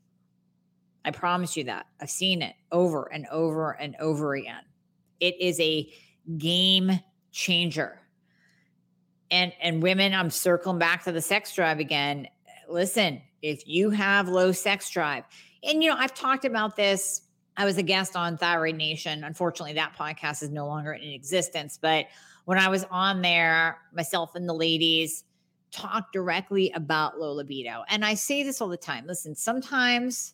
I 1.05 1.11
promise 1.11 1.55
you 1.55 1.65
that. 1.65 1.85
I've 2.01 2.09
seen 2.09 2.41
it 2.41 2.55
over 2.71 3.11
and 3.13 3.27
over 3.31 3.71
and 3.71 3.95
over 3.99 4.33
again. 4.33 4.63
It 5.19 5.39
is 5.39 5.59
a 5.59 5.89
game 6.37 6.99
changer. 7.31 7.99
And 9.31 9.53
and 9.61 9.83
women, 9.83 10.13
I'm 10.13 10.29
circling 10.29 10.79
back 10.79 11.03
to 11.03 11.11
the 11.11 11.21
sex 11.21 11.53
drive 11.53 11.79
again. 11.79 12.27
Listen, 12.67 13.21
if 13.41 13.67
you 13.67 13.91
have 13.91 14.27
low 14.27 14.51
sex 14.51 14.89
drive, 14.89 15.25
and 15.65 15.83
you 15.83 15.89
know, 15.89 15.95
I've 15.97 16.13
talked 16.13 16.45
about 16.45 16.75
this. 16.75 17.21
I 17.57 17.65
was 17.65 17.77
a 17.77 17.83
guest 17.83 18.15
on 18.15 18.37
Thyroid 18.37 18.75
Nation. 18.75 19.23
Unfortunately, 19.23 19.73
that 19.73 19.95
podcast 19.97 20.43
is 20.43 20.49
no 20.49 20.67
longer 20.67 20.93
in 20.93 21.09
existence. 21.09 21.79
But 21.81 22.07
when 22.45 22.57
I 22.57 22.67
was 22.67 22.85
on 22.91 23.21
there, 23.21 23.79
myself 23.93 24.35
and 24.35 24.47
the 24.47 24.53
ladies 24.53 25.23
talked 25.71 26.13
directly 26.13 26.71
about 26.71 27.19
low 27.19 27.33
libido. 27.33 27.83
And 27.89 28.05
I 28.05 28.13
say 28.13 28.43
this 28.43 28.61
all 28.61 28.67
the 28.67 28.77
time. 28.77 29.05
Listen, 29.07 29.35
sometimes, 29.35 30.33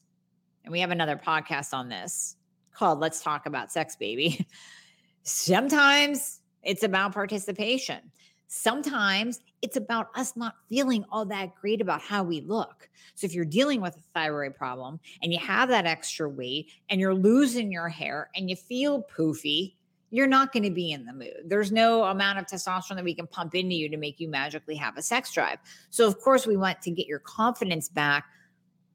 and 0.63 0.72
we 0.72 0.80
have 0.80 0.91
another 0.91 1.15
podcast 1.15 1.74
on 1.74 1.89
this 1.89 2.36
called 2.74 3.00
Let's 3.00 3.22
Talk 3.22 3.46
About 3.46 3.72
Sex, 3.72 3.96
Baby. 3.96 4.46
Sometimes 5.24 6.41
it's 6.63 6.84
about 6.84 7.13
participation. 7.13 8.00
Sometimes 8.48 9.39
it's 9.62 9.78
about 9.78 10.08
us 10.15 10.36
not 10.36 10.56
feeling 10.69 11.06
all 11.12 11.26
that 11.26 11.56
great 11.56 11.82
about 11.82 12.02
how 12.02 12.24
we 12.24 12.41
look. 12.41 12.89
So 13.15 13.26
if 13.26 13.34
you're 13.34 13.45
dealing 13.45 13.82
with 13.82 13.95
a 13.95 14.02
thyroid 14.13 14.56
problem 14.56 15.00
and 15.21 15.32
you 15.32 15.39
have 15.39 15.69
that 15.69 15.86
extra 15.86 16.28
weight 16.28 16.71
and 16.89 17.00
you're 17.00 17.13
losing 17.13 17.71
your 17.71 17.89
hair 17.89 18.30
and 18.36 18.50
you 18.50 18.56
feel 18.56 19.04
poofy, 19.15 19.76
you're 20.10 20.28
not 20.28 20.52
going 20.52 20.63
to 20.63 20.71
be 20.71 20.91
in 20.91 21.06
the 21.06 21.13
mood. 21.13 21.43
There's 21.45 21.71
no 21.71 22.04
amount 22.04 22.39
of 22.39 22.45
testosterone 22.45 22.95
that 22.95 23.04
we 23.04 23.13
can 23.13 23.28
pump 23.28 23.56
into 23.56 23.76
you 23.76 23.88
to 23.89 23.97
make 23.97 24.19
you 24.19 24.28
magically 24.28 24.76
have 24.76 24.97
a 24.97 25.02
sex 25.02 25.32
drive. 25.32 25.60
So 25.89 26.06
of 26.08 26.19
course 26.19 26.45
we 26.45 26.58
want 26.58 26.82
to 26.82 26.91
get 26.91 27.08
your 27.08 27.19
confidence 27.19 27.88
back, 27.88 28.26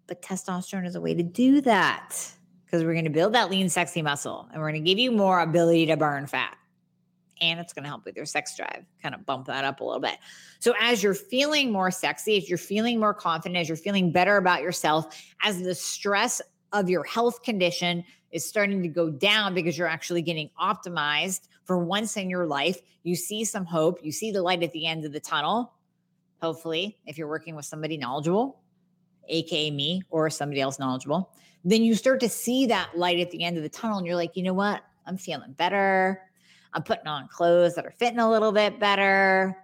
but 0.06 0.20
testosterone 0.20 0.86
is 0.86 0.94
a 0.94 1.00
way 1.00 1.14
to 1.14 1.22
do 1.22 1.60
that 1.62 2.32
because 2.64 2.82
we're 2.82 2.92
going 2.92 3.04
to 3.04 3.10
build 3.10 3.32
that 3.34 3.50
lean 3.50 3.68
sexy 3.68 4.02
muscle 4.02 4.48
and 4.52 4.60
we're 4.60 4.70
going 4.70 4.84
to 4.84 4.88
give 4.88 4.98
you 4.98 5.12
more 5.12 5.40
ability 5.40 5.86
to 5.86 5.96
burn 5.96 6.26
fat 6.26 6.56
and 7.40 7.60
it's 7.60 7.72
going 7.72 7.82
to 7.82 7.88
help 7.88 8.04
with 8.04 8.16
your 8.16 8.26
sex 8.26 8.56
drive, 8.56 8.84
kind 9.02 9.14
of 9.14 9.26
bump 9.26 9.46
that 9.46 9.64
up 9.64 9.80
a 9.80 9.84
little 9.84 10.00
bit. 10.00 10.18
So, 10.58 10.74
as 10.80 11.02
you're 11.02 11.14
feeling 11.14 11.70
more 11.70 11.90
sexy, 11.90 12.36
as 12.36 12.48
you're 12.48 12.58
feeling 12.58 12.98
more 12.98 13.14
confident, 13.14 13.58
as 13.58 13.68
you're 13.68 13.76
feeling 13.76 14.10
better 14.10 14.36
about 14.36 14.62
yourself, 14.62 15.22
as 15.42 15.62
the 15.62 15.74
stress 15.74 16.40
of 16.72 16.90
your 16.90 17.04
health 17.04 17.42
condition 17.42 18.04
is 18.32 18.44
starting 18.44 18.82
to 18.82 18.88
go 18.88 19.10
down 19.10 19.54
because 19.54 19.78
you're 19.78 19.88
actually 19.88 20.22
getting 20.22 20.50
optimized 20.60 21.48
for 21.64 21.78
once 21.78 22.16
in 22.16 22.30
your 22.30 22.46
life, 22.46 22.80
you 23.02 23.16
see 23.16 23.44
some 23.44 23.64
hope, 23.64 23.98
you 24.02 24.12
see 24.12 24.30
the 24.30 24.42
light 24.42 24.62
at 24.62 24.72
the 24.72 24.86
end 24.86 25.04
of 25.04 25.12
the 25.12 25.20
tunnel. 25.20 25.72
Hopefully, 26.40 26.98
if 27.06 27.16
you're 27.18 27.28
working 27.28 27.56
with 27.56 27.64
somebody 27.64 27.96
knowledgeable, 27.96 28.60
aka 29.28 29.70
me 29.70 30.02
or 30.10 30.30
somebody 30.30 30.60
else 30.60 30.78
knowledgeable, 30.78 31.30
then 31.64 31.82
you 31.82 31.94
start 31.94 32.20
to 32.20 32.28
see 32.28 32.66
that 32.66 32.96
light 32.96 33.18
at 33.18 33.30
the 33.30 33.42
end 33.42 33.56
of 33.56 33.62
the 33.62 33.68
tunnel 33.68 33.98
and 33.98 34.06
you're 34.06 34.16
like, 34.16 34.36
you 34.36 34.42
know 34.42 34.54
what? 34.54 34.82
I'm 35.06 35.16
feeling 35.16 35.52
better. 35.52 36.22
I'm 36.76 36.82
putting 36.82 37.06
on 37.06 37.26
clothes 37.28 37.74
that 37.74 37.86
are 37.86 37.90
fitting 37.90 38.18
a 38.18 38.30
little 38.30 38.52
bit 38.52 38.78
better. 38.78 39.56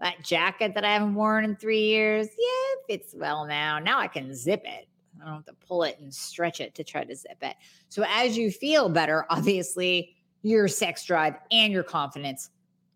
That 0.00 0.22
jacket 0.22 0.74
that 0.74 0.84
I 0.84 0.92
haven't 0.92 1.14
worn 1.14 1.46
in 1.46 1.56
three 1.56 1.80
years, 1.80 2.26
yeah, 2.26 2.74
it 2.74 2.78
fits 2.86 3.14
well 3.16 3.46
now. 3.46 3.78
Now 3.78 3.98
I 3.98 4.06
can 4.06 4.34
zip 4.34 4.60
it. 4.66 4.86
I 5.18 5.24
don't 5.24 5.34
have 5.34 5.46
to 5.46 5.54
pull 5.66 5.82
it 5.82 5.98
and 5.98 6.14
stretch 6.14 6.60
it 6.60 6.74
to 6.74 6.84
try 6.84 7.04
to 7.04 7.16
zip 7.16 7.38
it. 7.40 7.56
So 7.88 8.04
as 8.06 8.36
you 8.36 8.50
feel 8.50 8.90
better, 8.90 9.24
obviously 9.30 10.14
your 10.42 10.68
sex 10.68 11.04
drive 11.04 11.36
and 11.50 11.72
your 11.72 11.82
confidence 11.82 12.50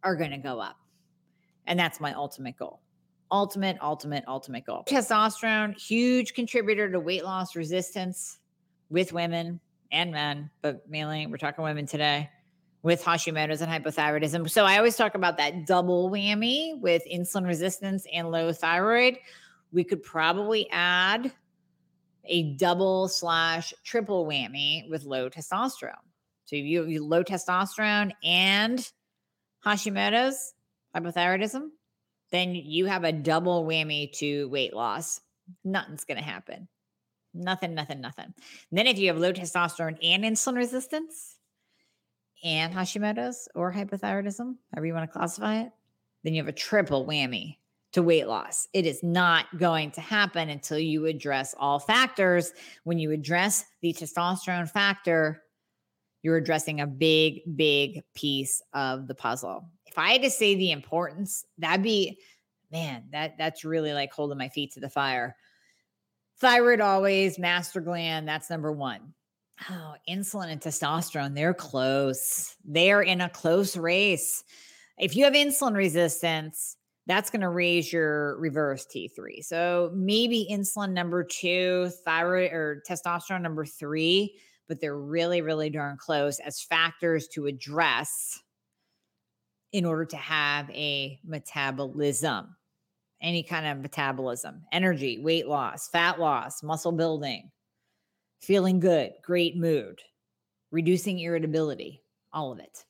are 0.04 0.16
going 0.16 0.32
to 0.32 0.38
go 0.38 0.60
up. 0.60 0.76
And 1.66 1.78
that's 1.78 1.98
my 1.98 2.12
ultimate 2.12 2.58
goal. 2.58 2.82
Ultimate, 3.30 3.78
ultimate, 3.80 4.22
ultimate 4.28 4.66
goal. 4.66 4.84
Testosterone, 4.86 5.80
huge 5.80 6.34
contributor 6.34 6.92
to 6.92 7.00
weight 7.00 7.24
loss 7.24 7.56
resistance 7.56 8.38
with 8.90 9.14
women 9.14 9.60
and 9.90 10.12
men, 10.12 10.50
but 10.60 10.86
mainly 10.90 11.26
we're 11.26 11.38
talking 11.38 11.64
women 11.64 11.86
today 11.86 12.28
with 12.82 13.02
Hashimoto's 13.02 13.60
and 13.60 13.70
hypothyroidism. 13.70 14.50
So 14.50 14.64
I 14.64 14.76
always 14.76 14.96
talk 14.96 15.14
about 15.14 15.36
that 15.36 15.66
double 15.66 16.10
whammy 16.10 16.80
with 16.80 17.02
insulin 17.10 17.46
resistance 17.46 18.06
and 18.12 18.30
low 18.30 18.52
thyroid. 18.52 19.18
We 19.72 19.84
could 19.84 20.02
probably 20.02 20.68
add 20.70 21.32
a 22.24 22.54
double 22.54 23.08
slash 23.08 23.72
triple 23.84 24.26
whammy 24.26 24.88
with 24.90 25.04
low 25.04 25.28
testosterone. 25.30 25.94
So 26.44 26.56
you, 26.56 26.84
you 26.84 27.04
low 27.04 27.22
testosterone 27.22 28.12
and 28.24 28.90
Hashimoto's 29.64 30.54
hypothyroidism, 30.94 31.68
then 32.32 32.54
you 32.54 32.86
have 32.86 33.04
a 33.04 33.12
double 33.12 33.64
whammy 33.64 34.12
to 34.18 34.48
weight 34.48 34.74
loss. 34.74 35.20
Nothing's 35.64 36.04
going 36.04 36.18
to 36.18 36.24
happen. 36.24 36.68
Nothing, 37.34 37.74
nothing, 37.74 38.00
nothing. 38.00 38.26
And 38.26 38.34
then 38.78 38.86
if 38.86 38.98
you 38.98 39.08
have 39.08 39.18
low 39.18 39.32
testosterone 39.32 39.96
and 40.02 40.24
insulin 40.24 40.56
resistance, 40.56 41.38
and 42.42 42.72
Hashimoto's 42.72 43.48
or 43.54 43.72
hypothyroidism, 43.72 44.56
however 44.72 44.86
you 44.86 44.94
want 44.94 45.10
to 45.10 45.18
classify 45.18 45.60
it, 45.60 45.72
then 46.24 46.34
you 46.34 46.42
have 46.42 46.48
a 46.48 46.52
triple 46.52 47.06
whammy 47.06 47.56
to 47.92 48.02
weight 48.02 48.26
loss. 48.26 48.68
It 48.72 48.86
is 48.86 49.02
not 49.02 49.46
going 49.58 49.90
to 49.92 50.00
happen 50.00 50.48
until 50.48 50.78
you 50.78 51.06
address 51.06 51.54
all 51.58 51.78
factors. 51.78 52.52
When 52.84 52.98
you 52.98 53.10
address 53.10 53.64
the 53.80 53.92
testosterone 53.92 54.70
factor, 54.70 55.42
you're 56.22 56.36
addressing 56.36 56.80
a 56.80 56.86
big, 56.86 57.40
big 57.56 58.02
piece 58.14 58.62
of 58.72 59.08
the 59.08 59.14
puzzle. 59.14 59.68
If 59.86 59.98
I 59.98 60.12
had 60.12 60.22
to 60.22 60.30
say 60.30 60.54
the 60.54 60.72
importance, 60.72 61.44
that'd 61.58 61.82
be, 61.82 62.18
man, 62.70 63.04
that 63.12 63.36
that's 63.36 63.64
really 63.64 63.92
like 63.92 64.12
holding 64.12 64.38
my 64.38 64.48
feet 64.48 64.72
to 64.72 64.80
the 64.80 64.88
fire. 64.88 65.36
Thyroid 66.40 66.80
always, 66.80 67.38
master 67.38 67.80
gland, 67.80 68.26
that's 68.26 68.48
number 68.48 68.72
one. 68.72 69.12
Oh, 69.70 69.94
insulin 70.08 70.50
and 70.50 70.60
testosterone, 70.60 71.34
they're 71.34 71.54
close. 71.54 72.56
They're 72.64 73.02
in 73.02 73.20
a 73.20 73.28
close 73.28 73.76
race. 73.76 74.42
If 74.98 75.16
you 75.16 75.24
have 75.24 75.34
insulin 75.34 75.74
resistance, 75.74 76.76
that's 77.06 77.30
going 77.30 77.42
to 77.42 77.48
raise 77.48 77.92
your 77.92 78.38
reverse 78.38 78.86
T3. 78.86 79.44
So 79.44 79.90
maybe 79.94 80.48
insulin 80.50 80.92
number 80.92 81.24
two, 81.24 81.90
thyroid 82.04 82.52
or 82.52 82.82
testosterone 82.88 83.42
number 83.42 83.64
three, 83.64 84.38
but 84.68 84.80
they're 84.80 84.98
really, 84.98 85.42
really 85.42 85.70
darn 85.70 85.96
close 85.96 86.38
as 86.38 86.62
factors 86.62 87.28
to 87.28 87.46
address 87.46 88.40
in 89.72 89.84
order 89.84 90.04
to 90.04 90.16
have 90.16 90.70
a 90.70 91.18
metabolism, 91.24 92.56
any 93.20 93.42
kind 93.42 93.66
of 93.66 93.78
metabolism, 93.78 94.62
energy, 94.70 95.18
weight 95.18 95.48
loss, 95.48 95.88
fat 95.88 96.20
loss, 96.20 96.62
muscle 96.62 96.92
building 96.92 97.50
feeling 98.42 98.80
good, 98.80 99.12
great 99.22 99.56
mood, 99.56 100.00
reducing 100.70 101.20
irritability, 101.20 102.02
all 102.32 102.52
of 102.52 102.58
it. 102.58 102.84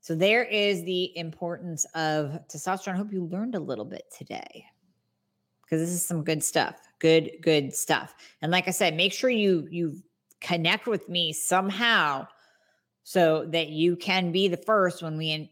So, 0.00 0.14
there 0.14 0.44
is 0.44 0.84
the 0.84 1.16
importance 1.16 1.86
of 1.94 2.38
testosterone. 2.48 2.94
I 2.94 2.96
hope 2.96 3.12
you 3.12 3.24
learned 3.24 3.54
a 3.54 3.60
little 3.60 3.86
bit 3.86 4.04
today 4.16 4.66
because 5.62 5.80
this 5.80 5.90
is 5.90 6.04
some 6.04 6.22
good 6.22 6.44
stuff. 6.44 6.76
Good, 6.98 7.30
good 7.40 7.74
stuff. 7.74 8.14
And 8.42 8.52
like 8.52 8.68
I 8.68 8.72
said, 8.72 8.96
make 8.96 9.12
sure 9.12 9.30
you 9.30 9.66
you 9.70 9.96
connect 10.40 10.86
with 10.86 11.08
me 11.08 11.32
somehow 11.32 12.26
so 13.02 13.46
that 13.46 13.68
you 13.68 13.96
can 13.96 14.30
be 14.30 14.48
the 14.48 14.56
first 14.58 15.02
when 15.02 15.16
we 15.16 15.30
in, 15.30 15.48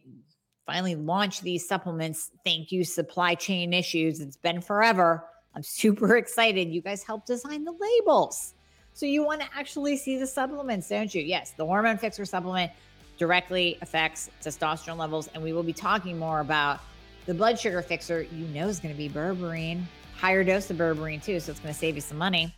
finally 0.65 0.95
launch 0.95 1.41
these 1.41 1.67
supplements. 1.67 2.31
Thank 2.43 2.71
you, 2.71 2.83
supply 2.83 3.35
chain 3.35 3.73
issues. 3.73 4.19
It's 4.19 4.37
been 4.37 4.61
forever. 4.61 5.25
I'm 5.55 5.63
super 5.63 6.15
excited. 6.17 6.69
You 6.69 6.81
guys 6.81 7.03
helped 7.03 7.27
design 7.27 7.63
the 7.63 7.73
labels. 7.73 8.53
So 8.93 9.05
you 9.07 9.25
want 9.25 9.41
to 9.41 9.47
actually 9.55 9.97
see 9.97 10.17
the 10.17 10.27
supplements, 10.27 10.87
don't 10.89 11.13
you? 11.13 11.21
Yes, 11.21 11.53
the 11.57 11.65
hormone 11.65 11.97
fixer 11.97 12.25
supplement 12.25 12.71
directly 13.17 13.77
affects 13.81 14.29
testosterone 14.41 14.97
levels. 14.97 15.29
And 15.33 15.41
we 15.41 15.51
will 15.51 15.63
be 15.63 15.73
talking 15.73 16.17
more 16.17 16.41
about 16.41 16.79
the 17.25 17.33
blood 17.33 17.59
sugar 17.59 17.81
fixer, 17.81 18.21
you 18.21 18.45
know, 18.47 18.67
is 18.67 18.79
going 18.79 18.93
to 18.93 18.97
be 18.97 19.09
berberine, 19.09 19.83
higher 20.15 20.43
dose 20.43 20.69
of 20.69 20.77
berberine 20.77 21.23
too. 21.23 21.39
So 21.39 21.51
it's 21.51 21.59
going 21.59 21.73
to 21.73 21.79
save 21.79 21.95
you 21.95 22.01
some 22.01 22.17
money. 22.17 22.55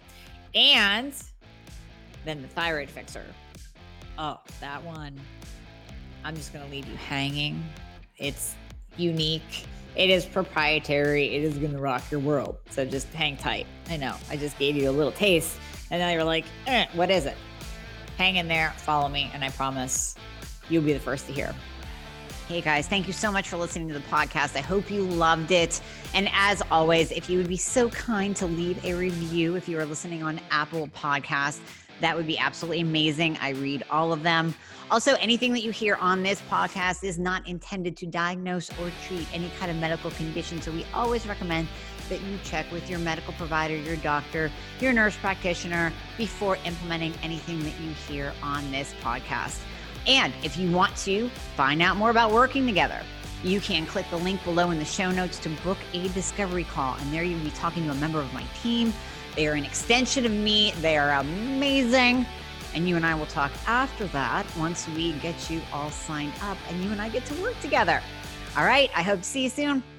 And 0.54 1.14
then 2.26 2.42
the 2.42 2.48
thyroid 2.50 2.90
fixer. 2.90 3.26
Oh, 4.18 4.40
that 4.60 4.84
one. 4.84 5.20
I'm 6.24 6.36
just 6.36 6.52
going 6.52 6.66
to 6.66 6.72
leave 6.72 6.88
you 6.88 6.96
hanging. 6.96 7.64
It's 8.18 8.56
unique. 8.98 9.66
It 9.96 10.10
is 10.10 10.26
proprietary. 10.26 11.34
It 11.34 11.44
is 11.44 11.58
going 11.58 11.72
to 11.72 11.80
rock 11.80 12.04
your 12.12 12.20
world. 12.20 12.58
So 12.72 12.84
just 12.84 13.08
hang 13.14 13.38
tight. 13.38 13.68
I 13.90 13.96
know. 13.96 14.16
I 14.30 14.36
just 14.36 14.58
gave 14.58 14.76
you 14.76 14.90
a 14.90 14.92
little 14.92 15.12
taste 15.14 15.58
and 15.92 16.00
now 16.00 16.10
you're 16.10 16.24
like, 16.24 16.46
eh, 16.68 16.86
what 16.94 17.10
is 17.12 17.26
it? 17.26 17.38
Hang 18.18 18.38
in 18.38 18.48
there, 18.48 18.72
follow 18.78 19.10
me, 19.10 19.30
and 19.34 19.44
I 19.44 19.50
promise 19.50 20.16
you'll 20.70 20.84
be 20.84 20.94
the 20.94 21.00
first 21.00 21.28
to 21.28 21.34
hear. 21.34 21.54
Hey 22.48 22.62
guys, 22.62 22.88
thank 22.88 23.08
you 23.08 23.14
so 23.14 23.32
much 23.32 23.50
for 23.50 23.58
listening 23.58 23.88
to 23.88 23.96
the 23.96 24.02
podcast. 24.02 24.56
I 24.56 24.62
hope 24.62 24.92
you 24.92 25.02
loved 25.02 25.52
it. 25.52 25.82
And 26.14 26.30
as 26.32 26.62
always, 26.70 27.12
if 27.12 27.28
you 27.28 27.40
would 27.40 27.48
be 27.48 27.58
so 27.58 27.90
kind 27.90 28.36
to 28.36 28.46
leave 28.46 28.84
a 28.86 28.94
review 28.94 29.56
if 29.56 29.68
you 29.68 29.80
are 29.80 29.86
listening 29.86 30.22
on 30.22 30.40
Apple 30.52 30.88
Podcasts, 30.90 31.60
that 32.02 32.16
would 32.16 32.28
be 32.28 32.38
absolutely 32.38 32.82
amazing. 32.82 33.38
I 33.42 33.50
read 33.50 33.84
all 33.90 34.14
of 34.14 34.22
them. 34.22 34.54
Also, 34.92 35.16
anything 35.16 35.54
that 35.54 35.64
you 35.64 35.72
hear 35.72 35.96
on 35.96 36.22
this 36.22 36.40
podcast 36.44 37.04
is 37.04 37.18
not 37.18 37.48
intended 37.48 37.98
to 37.98 38.06
diagnose 38.06 38.70
or 38.80 38.92
treat 39.08 39.28
any 39.34 39.50
kind 39.60 39.72
of 39.72 39.78
medical 39.78 40.12
condition. 40.12 40.62
So 40.62 40.72
we 40.72 40.86
always 40.94 41.26
recommend 41.26 41.68
that 42.10 42.22
you 42.22 42.38
check 42.44 42.72
with 42.72 42.90
your 42.90 43.00
medical 43.00 43.34
provider, 43.34 43.76
your 43.76 43.96
doctor, 43.98 44.52
your 44.80 44.94
nurse 44.94 45.16
practitioner 45.18 45.92
before 46.18 46.58
implementing 46.66 47.14
anything 47.24 47.60
that 47.64 47.74
you 47.82 47.92
hear 48.08 48.34
on 48.42 48.70
this 48.72 48.94
podcast. 49.02 49.60
And 50.08 50.34
if 50.44 50.58
you 50.58 50.72
want 50.72 50.96
to 50.98 51.30
find 51.56 51.82
out 51.82 51.98
more 51.98 52.10
about 52.10 52.32
working 52.32 52.66
together, 52.66 53.02
you 53.44 53.60
can 53.60 53.86
click 53.86 54.06
the 54.10 54.18
link 54.18 54.44
below 54.44 54.72
in 54.72 54.80
the 54.80 54.86
show 54.86 55.12
notes 55.12 55.40
to 55.40 55.50
book 55.64 55.78
a 55.94 56.08
discovery 56.10 56.64
call. 56.64 56.96
And 56.96 57.14
there 57.14 57.24
you'll 57.24 57.44
be 57.44 57.52
talking 57.52 57.84
to 57.86 57.92
a 57.92 57.96
member 57.96 58.20
of 58.20 58.34
my 58.34 58.44
team. 58.62 58.94
They 59.36 59.48
are 59.48 59.54
an 59.54 59.66
extension 59.66 60.26
of 60.26 60.32
me, 60.32 60.72
they 60.82 60.98
are 60.98 61.12
amazing. 61.12 62.26
And 62.74 62.90
you 62.90 62.96
and 62.96 63.06
I 63.06 63.16
will 63.16 63.26
talk 63.28 63.52
after 63.68 64.06
that 64.08 64.46
once 64.58 64.88
we 64.90 65.14
get 65.14 65.50
you 65.50 65.62
all 65.72 65.92
signed 65.92 66.34
up 66.42 66.58
and 66.70 66.84
you 66.84 66.92
and 66.92 67.02
I 67.02 67.10
get 67.10 67.26
to 67.26 67.42
work 67.42 67.60
together. 67.62 68.02
All 68.58 68.66
right, 68.66 68.90
I 68.96 69.02
hope 69.02 69.20
to 69.20 69.26
see 69.26 69.44
you 69.44 69.50
soon. 69.50 69.95